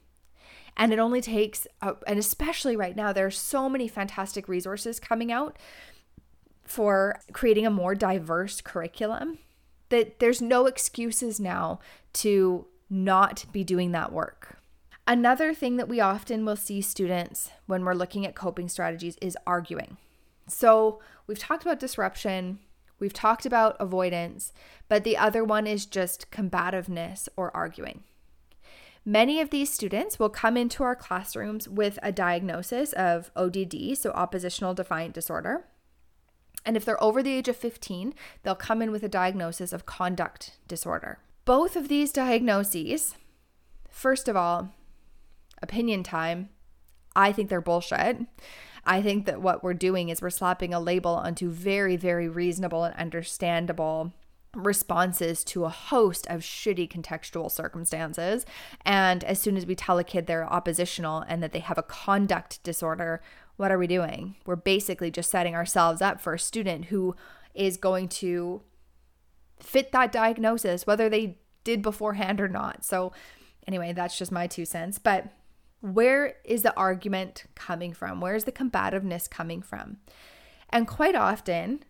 And 0.77 0.91
it 0.91 0.99
only 0.99 1.21
takes, 1.21 1.67
uh, 1.81 1.93
and 2.05 2.19
especially 2.19 2.75
right 2.75 2.95
now, 2.95 3.13
there 3.13 3.25
are 3.25 3.31
so 3.31 3.69
many 3.69 3.87
fantastic 3.87 4.47
resources 4.47 4.99
coming 4.99 5.31
out 5.31 5.57
for 6.63 7.19
creating 7.31 7.65
a 7.65 7.71
more 7.71 7.95
diverse 7.95 8.59
curriculum 8.59 9.37
that 9.89 10.19
there's 10.19 10.41
no 10.41 10.65
excuses 10.65 11.39
now 11.39 11.79
to 12.11 12.65
not 12.89 13.45
be 13.51 13.63
doing 13.63 13.91
that 13.91 14.11
work. 14.11 14.57
Another 15.07 15.53
thing 15.53 15.77
that 15.77 15.87
we 15.87 15.99
often 15.99 16.45
will 16.45 16.55
see 16.55 16.81
students 16.81 17.51
when 17.67 17.85
we're 17.85 17.93
looking 17.93 18.25
at 18.25 18.35
coping 18.35 18.67
strategies 18.67 19.17
is 19.21 19.37
arguing. 19.45 19.97
So, 20.47 20.99
we've 21.27 21.39
talked 21.39 21.63
about 21.63 21.79
disruption, 21.79 22.59
we've 22.99 23.13
talked 23.13 23.45
about 23.45 23.77
avoidance, 23.79 24.51
but 24.89 25.03
the 25.03 25.17
other 25.17 25.43
one 25.43 25.67
is 25.67 25.85
just 25.85 26.31
combativeness 26.31 27.29
or 27.35 27.55
arguing. 27.55 28.03
Many 29.07 29.39
of 29.39 29.51
these 29.51 29.71
students 29.71 30.17
will 30.17 30.29
come 30.29 30.57
into 30.57 30.83
our 30.83 30.95
classrooms 30.95 31.69
with 31.69 31.99
a 32.01 32.11
diagnosis 32.11 32.91
of 32.93 33.31
ODD, 33.35 33.95
so 33.95 34.09
oppositional 34.11 34.73
defiant 34.73 35.13
disorder. 35.13 35.67
And 36.65 36.75
if 36.75 36.83
they're 36.83 37.01
over 37.03 37.21
the 37.21 37.33
age 37.33 37.47
of 37.47 37.55
15, 37.55 38.15
they'll 38.41 38.55
come 38.55 38.81
in 38.81 38.91
with 38.91 39.03
a 39.03 39.07
diagnosis 39.07 39.71
of 39.71 39.85
conduct 39.85 40.57
disorder. 40.67 41.19
Both 41.45 41.75
of 41.75 41.87
these 41.87 42.11
diagnoses, 42.11 43.15
first 43.91 44.27
of 44.27 44.35
all, 44.35 44.69
opinion 45.61 46.01
time, 46.01 46.49
I 47.15 47.31
think 47.31 47.49
they're 47.49 47.61
bullshit. 47.61 48.17
I 48.83 49.03
think 49.03 49.27
that 49.27 49.39
what 49.39 49.63
we're 49.63 49.75
doing 49.75 50.09
is 50.09 50.21
we're 50.21 50.31
slapping 50.31 50.73
a 50.73 50.79
label 50.79 51.13
onto 51.13 51.51
very, 51.51 51.95
very 51.95 52.27
reasonable 52.27 52.83
and 52.83 52.95
understandable 52.95 54.13
responses 54.55 55.43
to 55.43 55.65
a 55.65 55.69
host 55.69 56.25
of 56.27 56.41
shitty 56.41 56.89
contextual 56.89 57.51
circumstances. 57.51 58.45
And 58.85 59.23
as 59.23 59.39
soon 59.39 59.57
as 59.57 59.65
we 59.65 59.75
tell 59.75 59.99
a 59.99 60.03
kid 60.03 60.27
they're 60.27 60.51
oppositional 60.51 61.19
and 61.27 61.43
that 61.43 61.51
they 61.51 61.59
have 61.59 61.77
a 61.77 61.83
conduct 61.83 62.63
disorder, 62.63 63.21
what 63.57 63.71
are 63.71 63.77
we 63.77 63.87
doing? 63.87 64.35
We're 64.45 64.55
basically 64.55 65.11
just 65.11 65.29
setting 65.29 65.55
ourselves 65.55 66.01
up 66.01 66.19
for 66.19 66.33
a 66.33 66.39
student 66.39 66.85
who 66.85 67.15
is 67.53 67.77
going 67.77 68.09
to 68.09 68.61
fit 69.59 69.91
that 69.91 70.11
diagnosis, 70.11 70.85
whether 70.85 71.09
they 71.09 71.37
did 71.63 71.81
beforehand 71.81 72.41
or 72.41 72.47
not. 72.47 72.83
So, 72.83 73.11
anyway, 73.67 73.93
that's 73.93 74.17
just 74.17 74.31
my 74.31 74.47
two 74.47 74.65
cents. 74.65 74.99
But 74.99 75.27
where 75.81 76.35
is 76.43 76.63
the 76.63 76.75
argument 76.75 77.45
coming 77.55 77.93
from? 77.93 78.19
Where 78.19 78.35
is 78.35 78.43
the 78.43 78.51
combativeness 78.51 79.29
coming 79.29 79.61
from? 79.61 79.97
And 80.69 80.87
quite 80.87 81.15
often, 81.15 81.83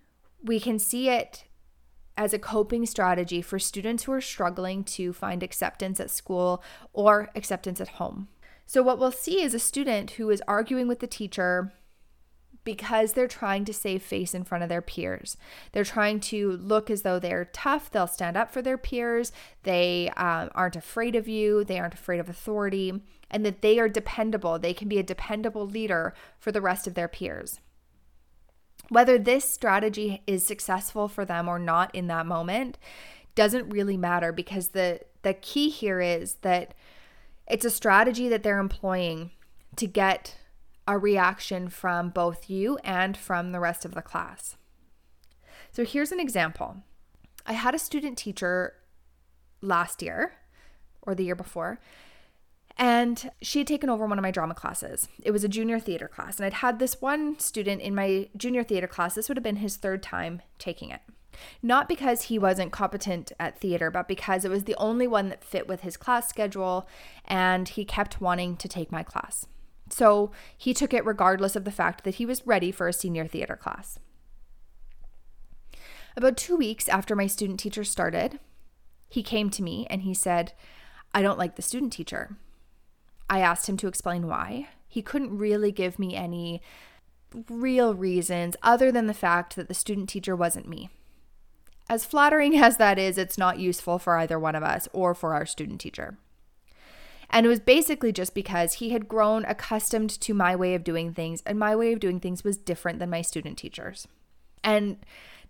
we 0.44 0.60
can 0.60 0.80
see 0.80 1.10
it 1.10 1.46
as 2.18 2.34
a 2.34 2.40
coping 2.40 2.86
strategy 2.86 3.42
for 3.42 3.60
students 3.60 4.04
who 4.04 4.12
are 4.12 4.22
struggling 4.22 4.84
to 4.84 5.14
find 5.14 5.44
acceptance 5.44 6.00
at 6.00 6.12
school 6.12 6.64
or 6.94 7.30
acceptance 7.36 7.82
at 7.82 7.90
home. 7.90 8.28
So, 8.66 8.82
what 8.82 8.98
we'll 8.98 9.12
see 9.12 9.42
is 9.42 9.54
a 9.54 9.60
student 9.60 10.12
who 10.12 10.30
is 10.30 10.42
arguing 10.48 10.88
with 10.88 11.00
the 11.00 11.08
teacher 11.08 11.74
because 12.64 13.14
they're 13.14 13.28
trying 13.28 13.64
to 13.64 13.74
save 13.74 14.02
face 14.02 14.34
in 14.34 14.44
front 14.44 14.64
of 14.64 14.70
their 14.70 14.82
peers. 14.82 15.38
They're 15.72 15.84
trying 15.84 16.20
to 16.22 16.54
look 16.54 16.90
as 16.90 17.04
though 17.04 17.20
they're 17.20 17.46
tough, 17.46 17.92
they'll 17.92 18.08
stand 18.08 18.36
up 18.36 18.52
for 18.52 18.62
their 18.62 18.78
peers, 18.78 19.32
they 19.64 20.10
um, 20.18 20.50
aren't 20.56 20.76
afraid 20.76 21.16
of 21.16 21.28
you, 21.28 21.64
they 21.64 21.80
aren't 21.80 21.94
afraid 21.94 22.20
of 22.20 22.28
authority, 22.28 23.02
and 23.30 23.46
that 23.46 23.62
they 23.62 23.80
are 23.80 23.88
dependable. 23.88 24.58
They 24.58 24.74
can 24.74 24.90
be 24.90 24.98
a 24.98 25.04
dependable 25.04 25.68
leader 25.68 26.16
for 26.40 26.52
the 26.52 26.62
rest 26.62 26.88
of 26.88 26.96
their 26.96 27.08
peers. 27.08 27.60
Whether 28.90 29.18
this 29.18 29.50
strategy 29.50 30.22
is 30.28 30.46
successful 30.46 31.08
for 31.08 31.26
them 31.26 31.48
or 31.48 31.60
not 31.60 31.94
in 31.94 32.08
that 32.08 32.26
moment 32.26 32.78
doesn't 33.34 33.70
really 33.70 33.98
matter 33.98 34.32
because 34.32 34.70
the 34.70 35.02
the 35.24 35.34
key 35.34 35.70
here 35.70 36.00
is 36.00 36.36
that 36.42 36.74
it's 37.48 37.66
a 37.66 37.70
strategy 37.70 38.30
that 38.30 38.44
they're 38.44 38.60
employing 38.60 39.32
to 39.76 39.88
get 39.88 40.38
a 40.88 40.98
reaction 40.98 41.68
from 41.68 42.10
both 42.10 42.50
you 42.50 42.78
and 42.84 43.18
from 43.18 43.52
the 43.52 43.60
rest 43.60 43.86
of 43.86 43.94
the 43.94 44.02
class. 44.02 44.56
So 45.72 45.84
here's 45.84 46.12
an 46.12 46.20
example. 46.20 46.78
I 47.46 47.54
had 47.54 47.76
a 47.76 47.80
student 47.80 48.18
teacher 48.18 48.74
last 49.62 50.02
year 50.02 50.34
or 51.02 51.16
the 51.16 51.26
year 51.26 51.36
before. 51.36 51.80
And 52.78 53.32
she 53.42 53.60
had 53.60 53.68
taken 53.68 53.90
over 53.90 54.06
one 54.06 54.18
of 54.18 54.24
my 54.24 54.32
drama 54.32 54.54
classes. 54.54 55.08
It 55.24 55.32
was 55.32 55.44
a 55.44 55.50
junior 55.50 55.80
theater 55.80 56.08
class. 56.08 56.38
And 56.38 56.46
I'd 56.46 56.54
had 56.54 56.80
this 56.80 57.02
one 57.02 57.40
student 57.40 57.82
in 57.82 57.96
my 57.96 58.28
junior 58.36 58.64
theater 58.64 58.88
class. 58.88 59.16
This 59.16 59.30
would 59.30 59.38
have 59.38 59.44
been 59.44 59.58
his 59.58 59.78
third 59.78 60.04
time 60.04 60.42
taking 60.60 60.90
it. 60.90 61.02
Not 61.62 61.88
because 61.88 62.24
he 62.24 62.40
wasn't 62.40 62.72
competent 62.72 63.32
at 63.40 63.60
theater, 63.60 63.90
but 63.92 64.08
because 64.08 64.44
it 64.44 64.52
was 64.52 64.66
the 64.66 64.76
only 64.76 65.08
one 65.08 65.30
that 65.30 65.44
fit 65.44 65.68
with 65.68 65.82
his 65.82 65.96
class 65.96 66.28
schedule. 66.28 66.88
And 67.26 67.70
he 67.70 67.86
kept 67.86 68.20
wanting 68.20 68.58
to 68.58 68.68
take 68.68 68.92
my 68.92 69.04
class. 69.04 69.46
So 69.90 70.32
he 70.58 70.74
took 70.74 70.94
it 70.94 71.06
regardless 71.06 71.56
of 71.56 71.64
the 71.64 71.72
fact 71.72 72.04
that 72.04 72.16
he 72.16 72.26
was 72.26 72.46
ready 72.46 72.72
for 72.72 72.88
a 72.88 72.94
senior 72.94 73.28
theater 73.28 73.56
class. 73.56 74.00
About 76.18 76.38
two 76.38 76.56
weeks 76.56 76.90
after 76.90 77.16
my 77.16 77.28
student 77.28 77.60
teacher 77.60 77.84
started, 77.84 78.40
he 79.10 79.22
came 79.22 79.50
to 79.52 79.64
me 79.64 79.86
and 79.90 80.02
he 80.02 80.14
said, 80.14 80.54
I 81.14 81.22
don't 81.22 81.38
like 81.38 81.56
the 81.56 81.62
student 81.62 81.94
teacher. 81.94 82.38
I 83.30 83.40
asked 83.40 83.68
him 83.68 83.78
to 83.78 83.88
explain 83.88 84.28
why. 84.28 84.68
He 84.88 85.02
couldn't 85.02 85.38
really 85.38 85.72
give 85.72 86.00
me 86.00 86.16
any 86.16 86.62
real 87.50 87.94
reasons 87.94 88.56
other 88.64 88.92
than 88.92 89.08
the 89.08 89.14
fact 89.14 89.56
that 89.56 89.68
the 89.68 89.74
student 89.74 90.10
teacher 90.10 90.36
wasn't 90.36 90.68
me. 90.68 90.90
As 91.90 92.06
flattering 92.06 92.58
as 92.60 92.78
that 92.78 92.98
is, 92.98 93.18
it's 93.18 93.38
not 93.38 93.60
useful 93.60 94.00
for 94.00 94.18
either 94.18 94.40
one 94.40 94.56
of 94.56 94.64
us 94.64 94.88
or 94.94 95.14
for 95.14 95.34
our 95.34 95.46
student 95.46 95.82
teacher. 95.82 96.18
And 97.30 97.46
it 97.46 97.50
was 97.50 97.60
basically 97.60 98.12
just 98.12 98.36
because 98.36 98.74
he 98.74 98.92
had 98.92 99.08
grown 99.08 99.46
accustomed 99.46 100.10
to 100.22 100.34
my 100.34 100.56
way 100.56 100.76
of 100.76 100.84
doing 100.84 101.14
things, 101.14 101.42
and 101.46 101.58
my 101.58 101.76
way 101.76 101.92
of 101.92 102.00
doing 102.00 102.20
things 102.20 102.44
was 102.44 102.56
different 102.56 103.00
than 103.00 103.10
my 103.10 103.22
student 103.22 103.58
teachers. 103.58 104.08
And 104.64 104.98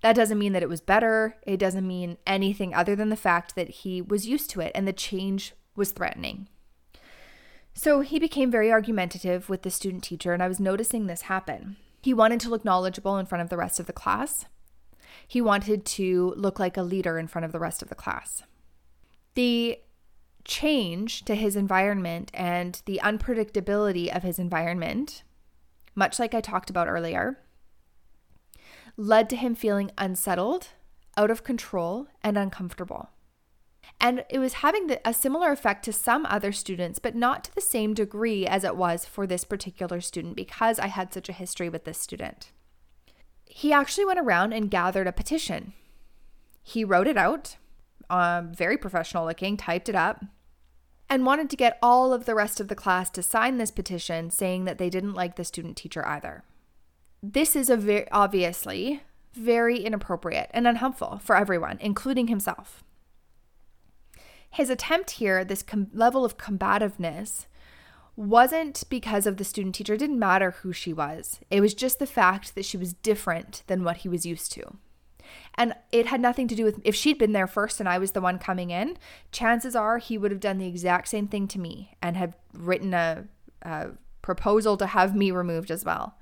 that 0.02 0.16
doesn't 0.16 0.40
mean 0.40 0.54
that 0.54 0.64
it 0.64 0.70
was 0.70 0.82
better. 0.82 1.36
It 1.44 1.58
doesn't 1.58 1.88
mean 1.88 2.18
anything 2.26 2.74
other 2.74 2.96
than 2.96 3.10
the 3.10 3.16
fact 3.16 3.56
that 3.56 3.70
he 3.70 4.02
was 4.02 4.28
used 4.28 4.50
to 4.52 4.62
it 4.62 4.72
and 4.74 4.88
the 4.88 4.94
change 4.94 5.54
was 5.76 5.92
threatening. 5.92 6.48
So 7.78 8.00
he 8.00 8.20
became 8.20 8.50
very 8.50 8.72
argumentative 8.72 9.50
with 9.50 9.64
the 9.64 9.70
student 9.70 10.04
teacher, 10.04 10.34
and 10.34 10.42
I 10.42 10.48
was 10.48 10.62
noticing 10.62 11.06
this 11.06 11.24
happen. 11.24 11.76
He 12.02 12.14
wanted 12.14 12.40
to 12.40 12.50
look 12.50 12.64
knowledgeable 12.64 13.18
in 13.18 13.26
front 13.26 13.42
of 13.42 13.50
the 13.50 13.58
rest 13.58 13.80
of 13.82 13.86
the 13.86 13.94
class. 13.94 14.46
He 15.28 15.42
wanted 15.42 15.86
to 15.86 16.34
look 16.38 16.58
like 16.58 16.78
a 16.78 16.84
leader 16.84 17.20
in 17.20 17.28
front 17.28 17.46
of 17.46 17.52
the 17.52 17.60
rest 17.60 17.82
of 17.82 17.90
the 17.90 17.96
class. 17.96 18.44
The 19.36 19.80
change 20.46 21.26
to 21.26 21.36
his 21.36 21.58
environment 21.58 22.32
and 22.34 22.82
the 22.86 23.02
unpredictability 23.04 24.16
of 24.16 24.24
his 24.24 24.40
environment, 24.40 25.24
much 25.96 26.18
like 26.18 26.34
I 26.34 26.42
talked 26.42 26.70
about 26.70 26.88
earlier, 26.88 27.40
led 28.96 29.30
to 29.32 29.36
him 29.36 29.54
feeling 29.54 29.92
unsettled, 29.98 30.70
out 31.18 31.32
of 31.32 31.44
control, 31.44 32.08
and 32.22 32.38
uncomfortable. 32.38 33.10
And 34.00 34.24
it 34.30 34.40
was 34.40 34.54
having 34.54 34.88
the, 34.88 35.00
a 35.08 35.14
similar 35.14 35.52
effect 35.52 35.86
to 35.86 35.94
some 35.94 36.26
other 36.26 36.52
students, 36.52 37.00
but 37.00 37.16
not 37.16 37.46
to 37.46 37.56
the 37.56 37.62
same 37.62 37.94
degree 37.94 38.46
as 38.46 38.64
it 38.64 38.76
was 38.76 39.06
for 39.06 39.26
this 39.26 39.44
particular 39.44 40.02
student 40.02 40.36
because 40.36 40.80
I 40.80 40.88
had 40.88 41.14
such 41.14 41.30
a 41.30 41.34
history 41.34 41.70
with 41.70 41.86
this 41.86 41.98
student. 41.98 42.52
He 43.46 43.72
actually 43.72 44.06
went 44.06 44.20
around 44.20 44.54
and 44.54 44.70
gathered 44.70 45.08
a 45.08 45.14
petition. 45.14 45.74
He 46.62 46.84
wrote 46.84 47.08
it 47.08 47.18
out, 47.18 47.56
um, 48.10 48.54
very 48.54 48.78
professional 48.78 49.26
looking, 49.26 49.56
typed 49.56 49.88
it 49.88 49.96
up, 49.96 50.24
and 51.10 51.26
wanted 51.26 51.50
to 51.50 51.56
get 51.56 51.78
all 51.82 52.12
of 52.12 52.26
the 52.26 52.36
rest 52.36 52.60
of 52.60 52.68
the 52.68 52.76
class 52.76 53.10
to 53.12 53.24
sign 53.24 53.58
this 53.58 53.72
petition 53.72 54.30
saying 54.30 54.66
that 54.66 54.78
they 54.78 54.90
didn't 54.90 55.14
like 55.14 55.36
the 55.36 55.44
student 55.44 55.78
teacher 55.78 56.06
either. 56.06 56.44
This 57.24 57.56
is 57.56 57.70
a 57.70 57.78
very 57.78 58.10
obviously 58.12 59.02
very 59.36 59.80
inappropriate 59.80 60.50
and 60.54 60.68
unhelpful 60.68 61.20
for 61.22 61.36
everyone, 61.36 61.78
including 61.82 62.28
himself. 62.28 62.84
His 64.56 64.70
attempt 64.70 65.12
here, 65.12 65.44
this 65.44 65.62
com- 65.62 65.88
level 65.94 66.24
of 66.24 66.38
combativeness, 66.38 67.46
wasn't 68.16 68.86
because 68.90 69.28
of 69.28 69.36
the 69.36 69.44
student 69.44 69.76
teacher. 69.76 69.96
It 69.96 69.98
didn't 69.98 70.18
matter 70.18 70.52
who 70.52 70.72
she 70.72 70.94
was. 70.94 71.42
It 71.52 71.60
was 71.60 71.74
just 71.74 72.00
the 72.00 72.08
fact 72.08 72.56
that 72.56 72.64
she 72.64 72.78
was 72.78 72.94
different 72.94 73.64
than 73.68 73.84
what 73.84 73.98
he 73.98 74.08
was 74.08 74.26
used 74.26 74.54
to. 74.54 74.78
And 75.56 75.74
it 75.92 76.06
had 76.06 76.22
nothing 76.22 76.48
to 76.48 76.56
do 76.56 76.64
with 76.64 76.80
if 76.86 76.96
she'd 76.96 77.18
been 77.18 77.34
there 77.34 77.48
first 77.48 77.82
and 77.82 77.90
I 77.90 77.98
was 77.98 78.14
the 78.14 78.22
one 78.22 78.40
coming 78.40 78.70
in, 78.70 78.98
chances 79.34 79.76
are 79.76 79.98
he 79.98 80.18
would 80.18 80.32
have 80.32 80.40
done 80.40 80.58
the 80.58 80.68
exact 80.68 81.10
same 81.10 81.28
thing 81.28 81.50
to 81.50 81.60
me 81.60 81.98
and 82.02 82.16
have 82.16 82.38
written 82.54 82.94
a, 82.94 83.26
a 83.62 83.90
proposal 84.22 84.78
to 84.78 84.88
have 84.88 85.14
me 85.14 85.32
removed 85.32 85.70
as 85.70 85.84
well. 85.84 86.16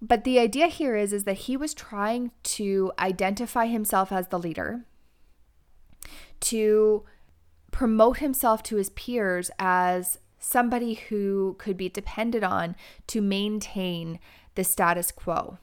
But 0.00 0.24
the 0.24 0.38
idea 0.38 0.68
here 0.68 0.96
is 0.96 1.12
is 1.12 1.24
that 1.24 1.44
he 1.44 1.58
was 1.58 1.74
trying 1.74 2.30
to 2.44 2.90
identify 2.98 3.66
himself 3.66 4.10
as 4.12 4.28
the 4.28 4.38
leader, 4.38 4.86
to 6.40 7.04
promote 7.70 8.18
himself 8.18 8.62
to 8.64 8.76
his 8.76 8.90
peers 8.90 9.50
as 9.58 10.18
somebody 10.38 10.94
who 10.94 11.54
could 11.58 11.76
be 11.76 11.88
depended 11.88 12.42
on 12.42 12.74
to 13.06 13.20
maintain 13.20 14.18
the 14.54 14.64
status 14.64 15.12
quo. 15.12 15.58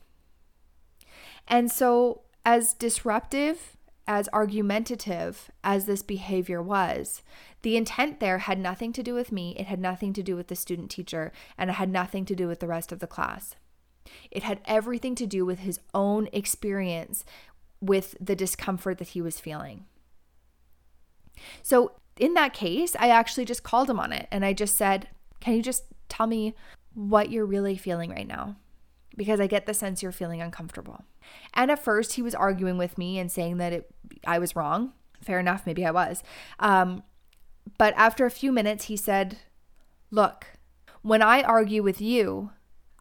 And 1.48 1.72
so 1.72 2.22
as 2.46 2.74
disruptive 2.74 3.78
as 4.08 4.30
argumentative 4.32 5.52
as 5.64 5.86
this 5.86 6.02
behavior 6.02 6.62
was, 6.62 7.24
the 7.62 7.76
intent 7.76 8.20
there 8.20 8.38
had 8.40 8.58
nothing 8.58 8.94
to 8.94 9.04
do 9.04 9.14
with 9.14 9.32
me, 9.32 9.54
it 9.58 9.66
had 9.66 9.80
nothing 9.80 10.14
to 10.14 10.24
do 10.24 10.36
with 10.36 10.48
the 10.48 10.56
student 10.56 10.90
teacher, 10.90 11.34
and 11.58 11.70
it 11.70 11.74
had 11.74 11.90
nothing 11.90 12.24
to 12.26 12.36
do 12.36 12.48
with 12.48 12.60
the 12.60 12.68
rest 12.68 12.92
of 12.92 13.00
the 13.00 13.08
class. 13.08 13.56
It 14.32 14.44
had 14.44 14.62
everything 14.64 15.16
to 15.16 15.28
do 15.28 15.46
with 15.46 15.60
his 15.60 15.82
own 15.94 16.30
experience 16.32 17.26
with 17.82 18.16
the 18.22 18.36
discomfort 18.36 18.98
that 19.00 19.10
he 19.10 19.22
was 19.22 19.40
feeling. 19.40 19.86
So, 21.64 21.94
in 22.20 22.34
that 22.34 22.54
case, 22.54 22.96
I 23.00 23.10
actually 23.10 23.46
just 23.46 23.64
called 23.64 23.90
him 23.90 24.00
on 24.00 24.12
it 24.12 24.28
and 24.32 24.44
I 24.44 24.54
just 24.54 24.76
said, 24.76 25.08
Can 25.40 25.56
you 25.56 25.62
just 25.62 25.84
tell 26.10 26.28
me 26.28 26.56
what 26.94 27.32
you're 27.32 27.46
really 27.46 27.78
feeling 27.78 28.10
right 28.10 28.28
now? 28.28 28.56
Because 29.16 29.40
I 29.40 29.48
get 29.48 29.66
the 29.66 29.74
sense 29.74 30.02
you're 30.02 30.12
feeling 30.12 30.42
uncomfortable. 30.42 31.04
And 31.54 31.72
at 31.72 31.84
first, 31.84 32.14
he 32.14 32.22
was 32.22 32.36
arguing 32.36 32.78
with 32.78 32.98
me 32.98 33.20
and 33.20 33.32
saying 33.32 33.58
that 33.58 33.74
it, 33.74 33.92
I 34.26 34.40
was 34.40 34.56
wrong. 34.56 34.94
Fair 35.22 35.40
enough, 35.40 35.66
maybe 35.66 35.86
I 35.86 35.92
was. 35.92 36.24
Um, 36.60 37.04
but 37.78 37.94
after 37.98 38.26
a 38.26 38.32
few 38.32 38.52
minutes, 38.52 38.86
he 38.86 38.98
said, 38.98 39.40
Look, 40.10 40.48
when 41.02 41.22
I 41.22 41.42
argue 41.42 41.84
with 41.84 42.02
you, 42.02 42.52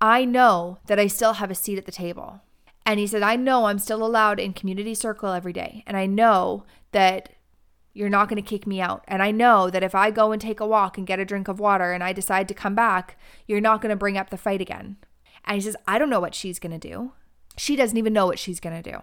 I 0.00 0.24
know 0.24 0.78
that 0.86 0.98
I 0.98 1.06
still 1.06 1.34
have 1.34 1.50
a 1.50 1.54
seat 1.54 1.78
at 1.78 1.86
the 1.86 1.92
table. 1.92 2.40
And 2.84 3.00
he 3.00 3.06
said, 3.06 3.22
I 3.22 3.36
know 3.36 3.64
I'm 3.64 3.78
still 3.78 4.04
allowed 4.04 4.38
in 4.38 4.52
community 4.52 4.94
circle 4.94 5.32
every 5.32 5.52
day. 5.52 5.82
And 5.86 5.96
I 5.96 6.06
know 6.06 6.64
that 6.92 7.30
you're 7.96 8.08
not 8.10 8.28
going 8.28 8.42
to 8.42 8.48
kick 8.48 8.66
me 8.66 8.80
out. 8.80 9.02
And 9.08 9.22
I 9.22 9.30
know 9.30 9.70
that 9.70 9.82
if 9.82 9.94
I 9.94 10.10
go 10.10 10.30
and 10.30 10.40
take 10.40 10.60
a 10.60 10.66
walk 10.66 10.98
and 10.98 11.06
get 11.06 11.18
a 11.18 11.24
drink 11.24 11.48
of 11.48 11.58
water 11.58 11.92
and 11.92 12.04
I 12.04 12.12
decide 12.12 12.46
to 12.48 12.54
come 12.54 12.74
back, 12.74 13.18
you're 13.46 13.60
not 13.60 13.80
going 13.80 13.90
to 13.90 13.96
bring 13.96 14.18
up 14.18 14.28
the 14.28 14.36
fight 14.36 14.60
again. 14.60 14.96
And 15.44 15.54
he 15.54 15.62
says, 15.62 15.76
I 15.88 15.98
don't 15.98 16.10
know 16.10 16.20
what 16.20 16.34
she's 16.34 16.58
going 16.58 16.78
to 16.78 16.88
do. 16.88 17.12
She 17.56 17.74
doesn't 17.74 17.96
even 17.96 18.12
know 18.12 18.26
what 18.26 18.38
she's 18.38 18.60
going 18.60 18.80
to 18.82 18.90
do. 18.90 18.98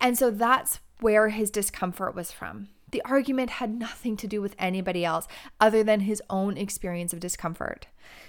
And 0.00 0.18
so 0.18 0.30
that's 0.30 0.80
where 1.00 1.28
his 1.28 1.50
discomfort 1.50 2.14
was 2.14 2.32
from. 2.32 2.68
The 2.90 3.02
argument 3.04 3.50
had 3.50 3.78
nothing 3.78 4.16
to 4.16 4.26
do 4.26 4.40
with 4.42 4.56
anybody 4.58 5.04
else 5.04 5.28
other 5.60 5.84
than 5.84 6.00
his 6.00 6.22
own 6.28 6.56
experience 6.56 7.12
of 7.12 7.20
discomfort. 7.20 7.86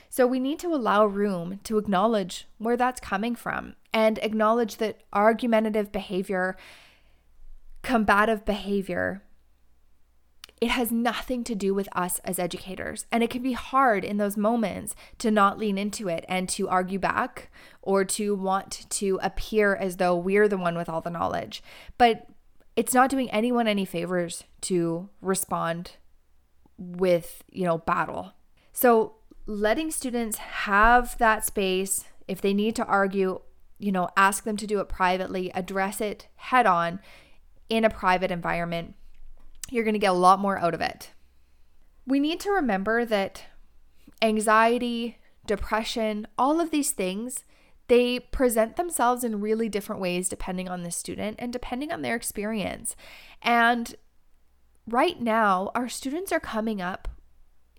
So 0.10 0.28
we 0.28 0.40
need 0.40 0.60
to 0.60 0.74
allow 0.74 1.06
room 1.06 1.60
to 1.64 1.78
acknowledge 1.78 2.48
where 2.58 2.78
that's 2.78 3.00
coming 3.00 3.36
from 3.36 3.76
and 3.94 4.20
acknowledge 4.20 4.78
that 4.78 5.02
argumentative 5.14 5.92
behavior, 5.92 6.58
combative 7.82 8.46
behavior, 8.46 9.24
it 10.60 10.70
has 10.70 10.92
nothing 10.92 11.44
to 11.44 11.56
do 11.56 11.74
with 11.74 11.88
us 11.96 12.20
as 12.20 12.40
educators. 12.40 13.06
And 13.12 13.24
it 13.24 13.30
can 13.30 13.44
be 13.44 13.54
hard 13.54 14.04
in 14.04 14.18
those 14.18 14.38
moments 14.38 14.96
to 15.20 15.30
not 15.30 15.60
lean 15.60 15.78
into 15.78 16.08
it 16.08 16.26
and 16.28 16.50
to 16.50 16.68
argue 16.68 17.00
back 17.00 17.52
or 17.82 18.04
to 18.06 18.34
want 18.36 18.90
to 18.90 19.20
appear 19.22 19.76
as 19.76 19.98
though 19.98 20.16
we're 20.16 20.48
the 20.48 20.58
one 20.58 20.76
with 20.76 20.90
all 20.90 21.02
the 21.02 21.12
knowledge. 21.12 21.62
But 21.98 22.28
it's 22.76 22.94
not 22.94 23.10
doing 23.10 23.30
anyone 23.30 23.68
any 23.68 23.86
favors 23.86 24.44
to 24.62 25.10
respond 25.22 25.94
with, 26.78 27.44
you 27.52 27.66
know, 27.66 27.78
battle. 27.78 28.34
So 28.74 29.16
letting 29.46 29.92
students 29.92 30.38
have 30.38 31.18
that 31.20 31.46
space 31.46 32.06
if 32.28 32.42
they 32.42 32.54
need 32.54 32.76
to 32.76 32.86
argue, 32.86 33.42
you 33.78 33.92
know, 33.92 34.10
ask 34.18 34.44
them 34.44 34.58
to 34.58 34.68
do 34.68 34.80
it 34.80 34.90
privately, 34.90 35.52
address 35.54 36.02
it 36.02 36.28
head 36.36 36.66
on 36.66 37.00
in 37.70 37.84
a 37.84 37.90
private 37.90 38.32
environment. 38.32 38.96
You're 39.70 39.84
going 39.84 39.94
to 39.94 40.00
get 40.00 40.12
a 40.12 40.14
lot 40.14 40.40
more 40.40 40.58
out 40.58 40.74
of 40.74 40.82
it. 40.82 41.12
We 42.06 42.20
need 42.20 42.40
to 42.42 42.52
remember 42.52 43.06
that 43.06 43.44
anxiety, 44.22 45.18
depression, 45.46 46.28
all 46.38 46.60
of 46.60 46.72
these 46.72 46.92
things, 46.92 47.44
they 47.88 48.20
present 48.20 48.76
themselves 48.76 49.24
in 49.24 49.42
really 49.42 49.70
different 49.70 50.02
ways 50.02 50.30
depending 50.30 50.68
on 50.68 50.84
the 50.84 50.92
student 50.92 51.38
and 51.40 51.54
depending 51.54 51.92
on 51.92 52.02
their 52.02 52.16
experience. 52.16 52.96
And 53.42 53.96
right 54.88 55.22
now, 55.22 55.72
our 55.76 55.90
students 55.90 56.32
are 56.32 56.40
coming 56.40 56.82
up 56.82 57.08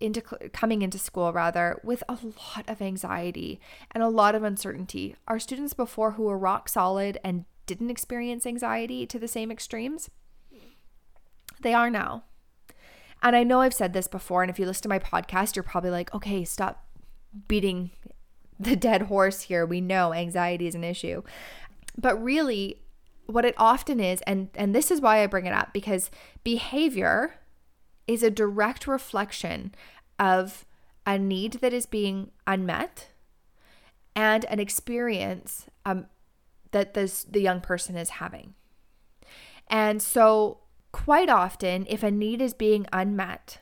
into 0.01 0.21
coming 0.53 0.83
into 0.83 0.99
school 0.99 1.33
rather 1.33 1.81
with 1.83 2.05
a 2.09 2.13
lot 2.15 2.65
of 2.69 2.81
anxiety 2.81 3.61
and 3.91 4.03
a 4.03 4.09
lot 4.09 4.35
of 4.35 4.45
uncertainty. 4.45 5.17
Our 5.27 5.39
students 5.39 5.75
before 5.75 6.13
who 6.13 6.25
were 6.25 6.39
rock 6.39 6.69
solid 6.69 7.19
and 7.25 7.45
didn't 7.67 7.91
experience 7.91 8.47
anxiety 8.47 9.07
to 9.07 9.19
the 9.19 9.29
same 9.29 9.51
extremes, 9.51 10.09
They 11.63 11.75
are 11.75 11.91
now. 11.91 12.25
And 13.23 13.35
I 13.35 13.43
know 13.43 13.61
I've 13.61 13.75
said 13.75 13.93
this 13.93 14.09
before, 14.09 14.43
and 14.43 14.51
if 14.51 14.59
you 14.59 14.67
listen 14.67 14.83
to 14.83 14.89
my 14.89 14.99
podcast, 14.99 15.57
you're 15.57 15.63
probably 15.63 15.91
like, 15.91 16.15
okay, 16.15 16.45
stop 16.45 16.87
beating 17.49 17.91
the 18.61 18.77
dead 18.77 19.03
horse 19.03 19.43
here. 19.43 19.67
We 19.67 19.81
know 19.81 20.13
anxiety 20.13 20.67
is 20.67 20.75
an 20.75 20.85
issue. 20.85 21.23
But 21.97 22.23
really, 22.23 22.83
what 23.27 23.45
it 23.45 23.55
often 23.59 24.01
is, 24.01 24.21
and, 24.23 24.49
and 24.55 24.75
this 24.75 24.91
is 24.91 25.01
why 25.01 25.23
I 25.23 25.27
bring 25.27 25.47
it 25.47 25.53
up, 25.53 25.73
because 25.73 26.11
behavior 26.45 27.35
is 28.07 28.23
a 28.23 28.31
direct 28.31 28.87
reflection 28.87 29.75
of 30.19 30.65
a 31.05 31.19
need 31.19 31.55
that 31.55 31.73
is 31.73 31.87
being 31.87 32.31
unmet 32.47 33.09
and 34.15 34.45
an 34.47 34.61
experience 34.61 35.67
um, 35.85 36.07
that 36.71 36.95
this, 36.95 37.25
the 37.25 37.41
young 37.41 37.61
person 37.61 37.97
is 37.97 38.11
having. 38.11 38.55
And 39.69 40.01
so, 40.01 40.61
quite 40.93 41.29
often, 41.29 41.87
if 41.89 42.03
a 42.03 42.11
need 42.11 42.41
is 42.41 42.55
being 42.55 42.87
unmet, 42.93 43.59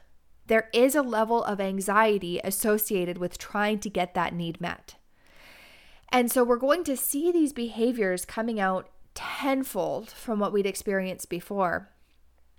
there 0.46 0.68
is 0.72 0.94
a 0.94 1.02
level 1.02 1.42
of 1.42 1.60
anxiety 1.60 2.40
associated 2.44 3.18
with 3.18 3.38
trying 3.38 3.78
to 3.80 3.90
get 3.90 4.14
that 4.14 4.34
need 4.34 4.60
met. 4.60 4.94
And 6.10 6.30
so, 6.30 6.44
we're 6.44 6.56
going 6.56 6.84
to 6.84 6.96
see 6.96 7.32
these 7.32 7.52
behaviors 7.52 8.24
coming 8.24 8.60
out 8.60 8.88
tenfold 9.16 10.10
from 10.10 10.38
what 10.38 10.52
we'd 10.52 10.66
experienced 10.66 11.30
before 11.30 11.88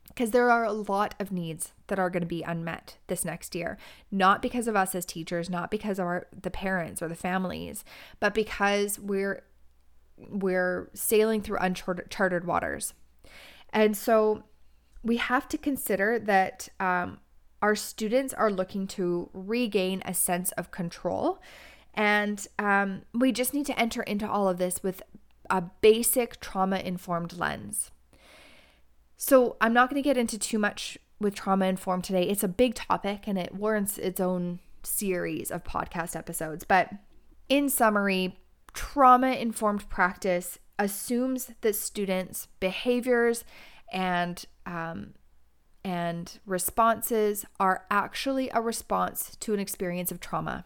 because 0.08 0.32
there 0.32 0.50
are 0.50 0.66
a 0.66 0.72
lot 0.72 1.14
of 1.20 1.32
needs 1.32 1.74
that 1.86 2.00
are 2.00 2.10
going 2.10 2.22
to 2.22 2.28
be 2.28 2.42
unmet 2.42 2.98
this 3.06 3.24
next 3.24 3.54
year 3.54 3.78
not 4.10 4.42
because 4.42 4.68
of 4.68 4.76
us 4.76 4.96
as 4.96 5.06
teachers 5.06 5.52
not 5.52 5.70
because 5.70 6.00
of 6.00 6.06
our 6.08 6.26
the 6.42 6.50
parents 6.50 7.00
or 7.00 7.08
the 7.08 7.16
families 7.16 7.86
but 8.20 8.34
because 8.34 8.98
we're 9.00 9.44
we're 10.18 10.90
sailing 10.96 11.44
through 11.44 11.60
uncharted 11.60 12.46
waters 12.46 12.96
and 13.72 13.96
so 13.96 14.44
we 15.08 15.18
have 15.18 15.48
to 15.50 15.58
consider 15.58 16.20
that 16.20 16.70
um, 16.80 17.20
our 17.62 17.76
students 17.76 18.34
are 18.34 18.52
looking 18.52 18.88
to 18.88 19.30
regain 19.34 20.02
a 20.06 20.14
sense 20.14 20.52
of 20.54 20.72
control 20.72 21.42
and 21.94 22.48
um, 22.60 23.02
we 23.14 23.32
just 23.32 23.54
need 23.54 23.66
to 23.66 23.80
enter 23.80 24.04
into 24.04 24.30
all 24.30 24.48
of 24.48 24.60
this 24.60 24.84
with 24.84 25.02
a 25.50 25.62
basic 25.82 26.40
trauma 26.40 26.78
informed 26.78 27.38
lens 27.38 27.92
so 29.18 29.58
I'm 29.60 29.74
not 29.74 29.90
going 29.90 30.02
to 30.02 30.08
get 30.08 30.18
into 30.18 30.38
too 30.38 30.60
much 30.60 30.98
with 31.20 31.34
trauma 31.34 31.66
informed 31.66 32.04
today. 32.04 32.24
It's 32.24 32.44
a 32.44 32.48
big 32.48 32.76
topic 32.76 33.24
and 33.28 33.38
it 33.38 33.54
warrants 33.54 33.98
its 33.98 34.22
own 34.22 34.60
series 34.84 35.50
of 35.50 35.64
podcast 35.64 36.16
episodes. 36.16 36.64
But 36.64 36.92
in 37.50 37.68
summary, 37.70 38.38
trauma 38.74 39.32
informed 39.32 39.90
practice 39.90 40.60
assumes 40.78 41.52
that 41.62 41.76
students' 41.76 42.48
behaviors 42.60 43.44
and 43.92 44.46
um, 44.66 45.14
and 45.84 46.40
responses 46.46 47.46
are 47.60 47.86
actually 47.90 48.50
a 48.54 48.62
response 48.62 49.38
to 49.40 49.54
an 49.54 49.60
experience 49.60 50.12
of 50.12 50.20
trauma. 50.20 50.66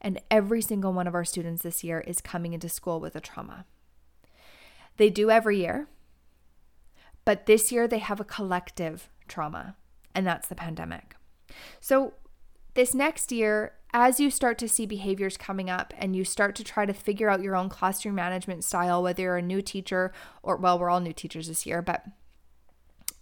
And 0.00 0.20
every 0.30 0.60
single 0.60 0.92
one 0.92 1.06
of 1.06 1.14
our 1.14 1.24
students 1.24 1.62
this 1.62 1.84
year 1.84 2.00
is 2.00 2.20
coming 2.20 2.52
into 2.52 2.68
school 2.68 3.00
with 3.00 3.16
a 3.16 3.20
trauma. 3.20 3.64
They 4.96 5.08
do 5.10 5.30
every 5.30 5.58
year. 5.58 5.88
But 7.24 7.46
this 7.46 7.72
year 7.72 7.86
they 7.88 7.98
have 7.98 8.20
a 8.20 8.24
collective 8.24 9.10
trauma, 9.28 9.76
and 10.14 10.26
that's 10.26 10.48
the 10.48 10.54
pandemic. 10.54 11.16
So, 11.80 12.14
this 12.74 12.94
next 12.94 13.32
year, 13.32 13.72
as 13.92 14.20
you 14.20 14.30
start 14.30 14.58
to 14.58 14.68
see 14.68 14.84
behaviors 14.84 15.36
coming 15.36 15.70
up 15.70 15.94
and 15.96 16.14
you 16.14 16.24
start 16.24 16.54
to 16.56 16.64
try 16.64 16.86
to 16.86 16.92
figure 16.92 17.30
out 17.30 17.42
your 17.42 17.56
own 17.56 17.68
classroom 17.68 18.14
management 18.14 18.64
style, 18.64 19.02
whether 19.02 19.22
you're 19.22 19.38
a 19.38 19.42
new 19.42 19.62
teacher 19.62 20.12
or, 20.42 20.56
well, 20.56 20.78
we're 20.78 20.90
all 20.90 21.00
new 21.00 21.14
teachers 21.14 21.48
this 21.48 21.66
year, 21.66 21.82
but 21.82 22.04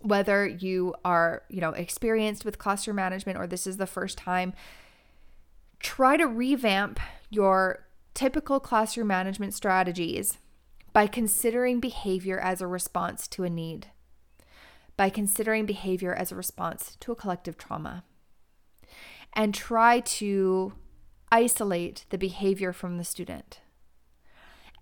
whether 0.05 0.47
you 0.47 0.95
are, 1.05 1.43
you 1.49 1.61
know, 1.61 1.71
experienced 1.71 2.45
with 2.45 2.59
classroom 2.59 2.97
management 2.97 3.39
or 3.39 3.47
this 3.47 3.67
is 3.67 3.79
the 3.79 3.87
first 3.87 4.19
time, 4.19 4.53
try 5.81 6.17
to 6.17 6.27
revamp 6.27 7.01
your 7.31 7.87
typical 8.15 8.61
classroom 8.61 9.09
management 9.09 9.55
strategies 9.55 10.39
by 10.93 11.07
considering 11.07 11.81
behavior 11.81 12.39
as 12.39 12.61
a 12.61 12.67
response 12.67 13.27
to 13.27 13.45
a 13.45 13.51
need 13.51 13.89
by 14.97 15.11
considering 15.11 15.67
behavior 15.67 16.15
as 16.15 16.31
a 16.31 16.37
response 16.37 16.97
to 17.01 17.13
a 17.13 17.17
collective 17.17 17.59
trauma. 17.59 18.05
And 19.33 19.53
try 19.53 20.01
to 20.01 20.75
isolate 21.33 22.05
the 22.11 22.19
behavior 22.19 22.73
from 22.73 22.99
the 22.99 23.05
student. 23.05 23.61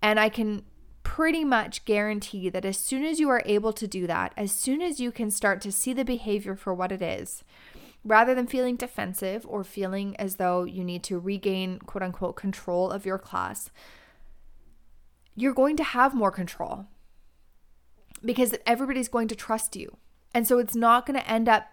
And 0.01 0.19
I 0.19 0.29
can 0.29 0.63
pretty 1.13 1.45
much 1.45 1.85
guarantee 1.85 2.49
that 2.49 2.65
as 2.65 2.75
soon 2.75 3.05
as 3.05 3.19
you 3.19 3.29
are 3.29 3.43
able 3.45 3.71
to 3.71 3.85
do 3.85 4.07
that, 4.07 4.33
as 4.35 4.51
soon 4.51 4.81
as 4.81 4.99
you 4.99 5.11
can 5.11 5.29
start 5.29 5.61
to 5.61 5.71
see 5.71 5.93
the 5.93 6.03
behavior 6.03 6.55
for 6.55 6.73
what 6.73 6.91
it 6.91 7.03
is, 7.03 7.43
rather 8.03 8.33
than 8.33 8.47
feeling 8.47 8.75
defensive 8.75 9.45
or 9.47 9.63
feeling 9.63 10.15
as 10.15 10.37
though 10.37 10.63
you 10.63 10.83
need 10.83 11.03
to 11.03 11.19
regain 11.19 11.77
quote 11.77 12.01
unquote 12.01 12.35
control 12.35 12.89
of 12.89 13.05
your 13.05 13.19
class, 13.19 13.69
you're 15.35 15.53
going 15.53 15.77
to 15.77 15.83
have 15.83 16.15
more 16.15 16.31
control 16.31 16.87
because 18.25 18.55
everybody's 18.65 19.07
going 19.07 19.27
to 19.27 19.35
trust 19.35 19.75
you. 19.75 19.95
And 20.33 20.47
so 20.47 20.57
it's 20.57 20.75
not 20.75 21.05
going 21.05 21.19
to 21.19 21.29
end 21.29 21.47
up 21.47 21.67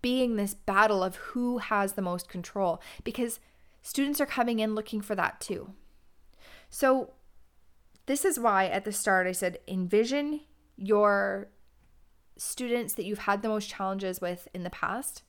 being 0.00 0.36
this 0.36 0.54
battle 0.54 1.04
of 1.04 1.16
who 1.16 1.58
has 1.58 1.92
the 1.92 2.00
most 2.00 2.26
control 2.30 2.80
because 3.04 3.38
students 3.82 4.18
are 4.18 4.24
coming 4.24 4.60
in 4.60 4.74
looking 4.74 5.02
for 5.02 5.14
that 5.14 5.42
too. 5.42 5.74
So, 6.70 7.12
this 8.08 8.24
is 8.24 8.40
why 8.40 8.66
at 8.66 8.84
the 8.84 8.92
start 8.92 9.26
I 9.26 9.32
said 9.32 9.58
envision 9.68 10.40
your 10.76 11.50
students 12.38 12.94
that 12.94 13.04
you've 13.04 13.18
had 13.20 13.42
the 13.42 13.48
most 13.48 13.68
challenges 13.68 14.20
with 14.20 14.48
in 14.54 14.62
the 14.62 14.70
past, 14.70 15.22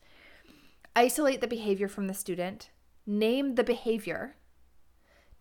isolate 0.95 1.41
the 1.41 1.47
behavior 1.47 1.89
from 1.89 2.07
the 2.07 2.13
student, 2.13 2.69
name 3.05 3.55
the 3.55 3.63
behavior, 3.63 4.37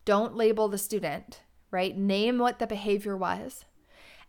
don't 0.05 0.35
label 0.35 0.69
the 0.69 0.79
student, 0.79 1.43
right? 1.71 1.97
Name 1.97 2.39
what 2.39 2.59
the 2.59 2.67
behavior 2.67 3.17
was, 3.17 3.65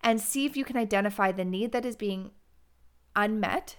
and 0.04 0.22
see 0.22 0.45
if 0.45 0.56
you 0.56 0.63
can 0.63 0.78
identify 0.78 1.32
the 1.32 1.45
need 1.45 1.72
that 1.72 1.86
is 1.86 1.95
being 1.95 2.30
unmet, 3.15 3.76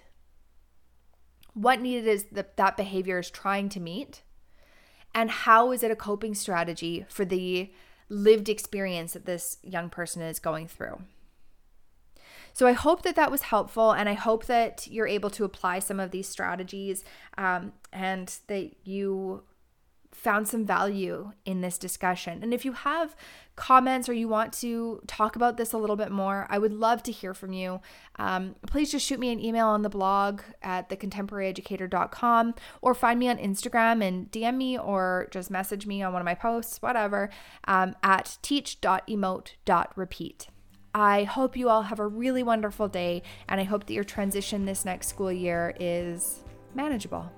what 1.55 1.81
need 1.81 1.99
it 1.99 2.07
is 2.09 2.25
that 2.33 2.57
that 2.57 2.77
behavior 2.77 3.21
is 3.21 3.31
trying 3.31 3.69
to 3.69 3.79
meet, 3.79 4.23
and 5.15 5.31
how 5.31 5.71
is 5.71 5.85
it 5.85 5.91
a 5.93 5.97
coping 5.97 6.35
strategy 6.35 7.05
for 7.09 7.25
the 7.25 7.71
lived 8.11 8.49
experience 8.49 9.15
that 9.15 9.25
this 9.25 9.57
young 9.63 9.89
person 9.89 10.21
is 10.21 10.39
going 10.39 10.69
through. 10.69 11.01
So 12.53 12.67
I 12.67 12.73
hope 12.73 13.03
that 13.03 13.17
that 13.17 13.31
was 13.31 13.43
helpful, 13.43 13.93
and 13.93 14.09
I 14.09 14.15
hope 14.15 14.47
that 14.47 14.87
you're 14.89 15.07
able 15.07 15.31
to 15.31 15.45
apply 15.45 15.79
some 15.79 16.01
of 16.01 16.11
these 16.11 16.29
strategies 16.29 17.05
um, 17.39 17.73
and 17.93 18.35
that 18.49 18.73
you 18.85 19.45
found 20.13 20.49
some 20.49 20.67
value 20.67 21.33
in 21.45 21.61
this 21.61 21.79
discussion. 21.79 22.43
And 22.43 22.53
if 22.53 22.65
you 22.65 22.73
have 22.73 23.15
comments 23.57 24.09
or 24.09 24.13
you 24.13 24.29
want 24.29 24.53
to 24.55 25.01
talk 25.07 25.37
about 25.37 25.57
this 25.57 25.73
a 25.73 25.79
little 25.79 25.95
bit 25.97 26.11
more, 26.11 26.47
I 26.51 26.59
would 26.59 26.73
love 26.73 27.03
to 27.05 27.13
hear 27.13 27.33
from 27.35 27.53
you. 27.53 27.81
Um, 28.17 28.57
please 28.67 28.91
just 28.91 29.07
shoot 29.07 29.21
me 29.21 29.31
an 29.33 29.39
email 29.39 29.67
on 29.67 29.83
the 29.83 29.89
blog 29.89 30.43
at 30.63 30.89
thecontemporaryeducator.com 30.89 32.55
or 32.83 32.95
find 32.95 33.21
me 33.21 33.29
on 33.29 33.39
Instagram 33.39 34.07
and 34.07 34.31
DM 34.31 34.57
me 34.57 34.79
or 34.79 35.29
just 35.31 35.51
message 35.51 35.87
me 35.87 36.03
on 36.03 36.13
one 36.13 36.21
of 36.21 36.27
my 36.27 36.35
posts, 36.35 36.83
whatever, 36.83 37.31
um, 37.67 37.95
at 38.03 38.37
teach.emote.repeat. 38.43 40.49
I 40.93 41.23
hope 41.23 41.57
you 41.57 41.69
all 41.69 41.83
have 41.83 42.01
a 42.01 42.07
really 42.07 42.43
wonderful 42.43 42.89
day, 42.89 43.23
and 43.49 43.61
I 43.61 43.65
hope 43.65 43.87
that 43.87 43.95
your 43.95 44.03
transition 44.03 44.65
this 44.65 44.85
next 44.85 45.07
school 45.07 45.31
year 45.31 45.73
is 45.79 46.43
manageable. 46.75 47.31